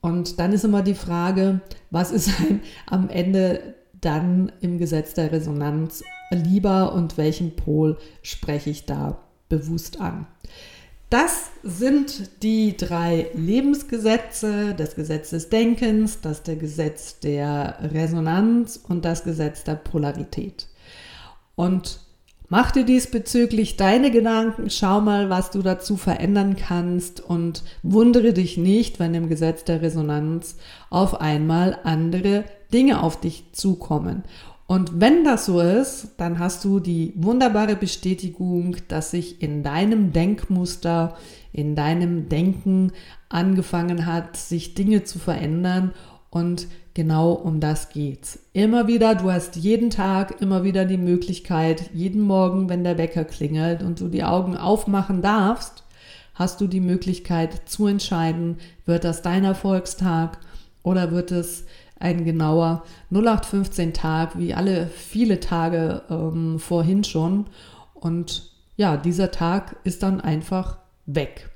Und 0.00 0.40
dann 0.40 0.52
ist 0.52 0.64
immer 0.64 0.82
die 0.82 0.96
Frage, 0.96 1.60
was 1.90 2.10
ist 2.10 2.28
ein, 2.40 2.60
am 2.86 3.08
Ende 3.08 3.76
dann 4.00 4.50
im 4.60 4.78
Gesetz 4.78 5.14
der 5.14 5.30
Resonanz 5.30 6.02
lieber 6.32 6.92
und 6.92 7.16
welchen 7.18 7.54
Pol 7.54 7.98
spreche 8.22 8.70
ich 8.70 8.84
da 8.84 9.18
bewusst 9.48 10.00
an? 10.00 10.26
Das 11.12 11.50
sind 11.62 12.42
die 12.42 12.74
drei 12.74 13.26
Lebensgesetze, 13.34 14.74
das 14.74 14.94
Gesetz 14.94 15.28
des 15.28 15.50
Denkens, 15.50 16.22
das 16.22 16.42
der 16.42 16.56
Gesetz 16.56 17.18
der 17.20 17.76
Resonanz 17.92 18.80
und 18.88 19.04
das 19.04 19.22
Gesetz 19.22 19.62
der 19.62 19.74
Polarität. 19.74 20.68
Und 21.54 22.00
mach 22.48 22.70
dir 22.70 22.84
diesbezüglich 22.84 23.76
deine 23.76 24.10
Gedanken, 24.10 24.70
schau 24.70 25.02
mal, 25.02 25.28
was 25.28 25.50
du 25.50 25.60
dazu 25.60 25.98
verändern 25.98 26.56
kannst 26.56 27.20
und 27.20 27.62
wundere 27.82 28.32
dich 28.32 28.56
nicht, 28.56 28.98
wenn 28.98 29.12
im 29.12 29.28
Gesetz 29.28 29.64
der 29.64 29.82
Resonanz 29.82 30.56
auf 30.88 31.20
einmal 31.20 31.78
andere 31.84 32.44
Dinge 32.72 33.02
auf 33.02 33.20
dich 33.20 33.52
zukommen. 33.52 34.22
Und 34.66 35.00
wenn 35.00 35.24
das 35.24 35.46
so 35.46 35.60
ist, 35.60 36.14
dann 36.16 36.38
hast 36.38 36.64
du 36.64 36.80
die 36.80 37.12
wunderbare 37.16 37.76
Bestätigung, 37.76 38.76
dass 38.88 39.10
sich 39.10 39.42
in 39.42 39.62
deinem 39.62 40.12
Denkmuster, 40.12 41.16
in 41.52 41.74
deinem 41.74 42.28
Denken 42.28 42.92
angefangen 43.28 44.06
hat, 44.06 44.36
sich 44.36 44.74
Dinge 44.74 45.04
zu 45.04 45.18
verändern. 45.18 45.92
Und 46.30 46.68
genau 46.94 47.32
um 47.32 47.60
das 47.60 47.90
geht's. 47.90 48.38
Immer 48.52 48.86
wieder, 48.86 49.14
du 49.14 49.30
hast 49.30 49.56
jeden 49.56 49.90
Tag 49.90 50.40
immer 50.40 50.64
wieder 50.64 50.84
die 50.84 50.96
Möglichkeit, 50.96 51.90
jeden 51.92 52.22
Morgen, 52.22 52.68
wenn 52.68 52.84
der 52.84 52.98
Wecker 52.98 53.24
klingelt 53.24 53.82
und 53.82 54.00
du 54.00 54.08
die 54.08 54.24
Augen 54.24 54.56
aufmachen 54.56 55.20
darfst, 55.20 55.84
hast 56.34 56.60
du 56.60 56.66
die 56.66 56.80
Möglichkeit 56.80 57.68
zu 57.68 57.86
entscheiden, 57.86 58.56
wird 58.86 59.04
das 59.04 59.22
dein 59.22 59.44
Erfolgstag 59.44 60.38
oder 60.82 61.10
wird 61.12 61.32
es 61.32 61.64
ein 62.02 62.24
genauer 62.24 62.82
0815 63.10 63.94
Tag, 63.94 64.38
wie 64.38 64.54
alle 64.54 64.88
viele 64.88 65.40
Tage 65.40 66.02
ähm, 66.10 66.58
vorhin 66.58 67.04
schon. 67.04 67.46
Und 67.94 68.50
ja, 68.76 68.96
dieser 68.96 69.30
Tag 69.30 69.76
ist 69.84 70.02
dann 70.02 70.20
einfach 70.20 70.78
weg. 71.06 71.50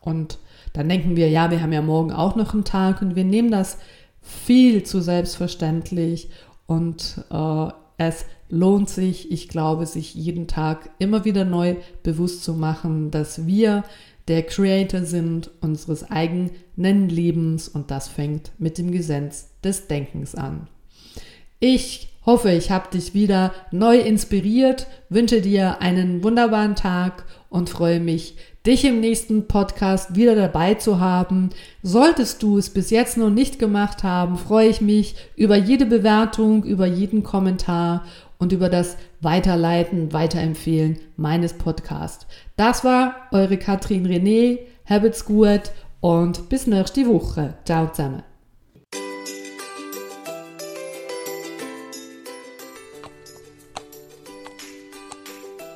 Und 0.00 0.38
dann 0.72 0.88
denken 0.88 1.16
wir, 1.16 1.28
ja, 1.28 1.50
wir 1.50 1.60
haben 1.60 1.72
ja 1.72 1.82
morgen 1.82 2.12
auch 2.12 2.36
noch 2.36 2.54
einen 2.54 2.64
Tag 2.64 3.02
und 3.02 3.16
wir 3.16 3.24
nehmen 3.24 3.50
das 3.50 3.78
viel 4.20 4.84
zu 4.84 5.00
selbstverständlich 5.00 6.30
und 6.66 7.24
äh, 7.30 7.68
es 7.96 8.24
lohnt 8.48 8.88
sich, 8.88 9.30
ich 9.30 9.48
glaube, 9.48 9.86
sich 9.86 10.14
jeden 10.14 10.46
Tag 10.46 10.90
immer 10.98 11.24
wieder 11.24 11.44
neu 11.44 11.76
bewusst 12.02 12.44
zu 12.44 12.54
machen, 12.54 13.10
dass 13.10 13.46
wir 13.46 13.84
der 14.30 14.44
Creator 14.44 15.02
sind 15.02 15.50
unseres 15.60 16.08
eigenen 16.08 17.08
Lebens 17.08 17.68
und 17.68 17.90
das 17.90 18.06
fängt 18.06 18.52
mit 18.58 18.78
dem 18.78 18.92
Gesetz 18.92 19.48
des 19.64 19.88
Denkens 19.88 20.36
an. 20.36 20.68
Ich 21.58 22.10
hoffe, 22.24 22.52
ich 22.52 22.70
habe 22.70 22.90
dich 22.92 23.12
wieder 23.12 23.52
neu 23.72 23.98
inspiriert, 23.98 24.86
wünsche 25.08 25.40
dir 25.40 25.82
einen 25.82 26.22
wunderbaren 26.22 26.76
Tag 26.76 27.24
und 27.48 27.70
freue 27.70 27.98
mich, 27.98 28.36
dich 28.64 28.84
im 28.84 29.00
nächsten 29.00 29.48
Podcast 29.48 30.14
wieder 30.14 30.36
dabei 30.36 30.74
zu 30.74 31.00
haben. 31.00 31.50
Solltest 31.82 32.40
du 32.44 32.56
es 32.56 32.70
bis 32.70 32.90
jetzt 32.90 33.16
noch 33.16 33.30
nicht 33.30 33.58
gemacht 33.58 34.04
haben, 34.04 34.38
freue 34.38 34.68
ich 34.68 34.80
mich 34.80 35.16
über 35.34 35.56
jede 35.56 35.86
Bewertung, 35.86 36.62
über 36.62 36.86
jeden 36.86 37.24
Kommentar 37.24 38.04
und 38.38 38.52
über 38.52 38.68
das 38.68 38.96
Weiterleiten, 39.20 40.12
Weiterempfehlen 40.12 40.98
meines 41.16 41.52
Podcasts. 41.52 42.26
Das 42.60 42.84
war 42.84 43.14
eure 43.32 43.56
Katrin 43.56 44.06
René. 44.06 44.58
Habt's 44.84 45.24
gut 45.24 45.72
und 46.00 46.50
bis 46.50 46.66
nächste 46.66 47.06
Woche. 47.06 47.54
Ciao 47.64 47.90
zusammen. 47.90 48.22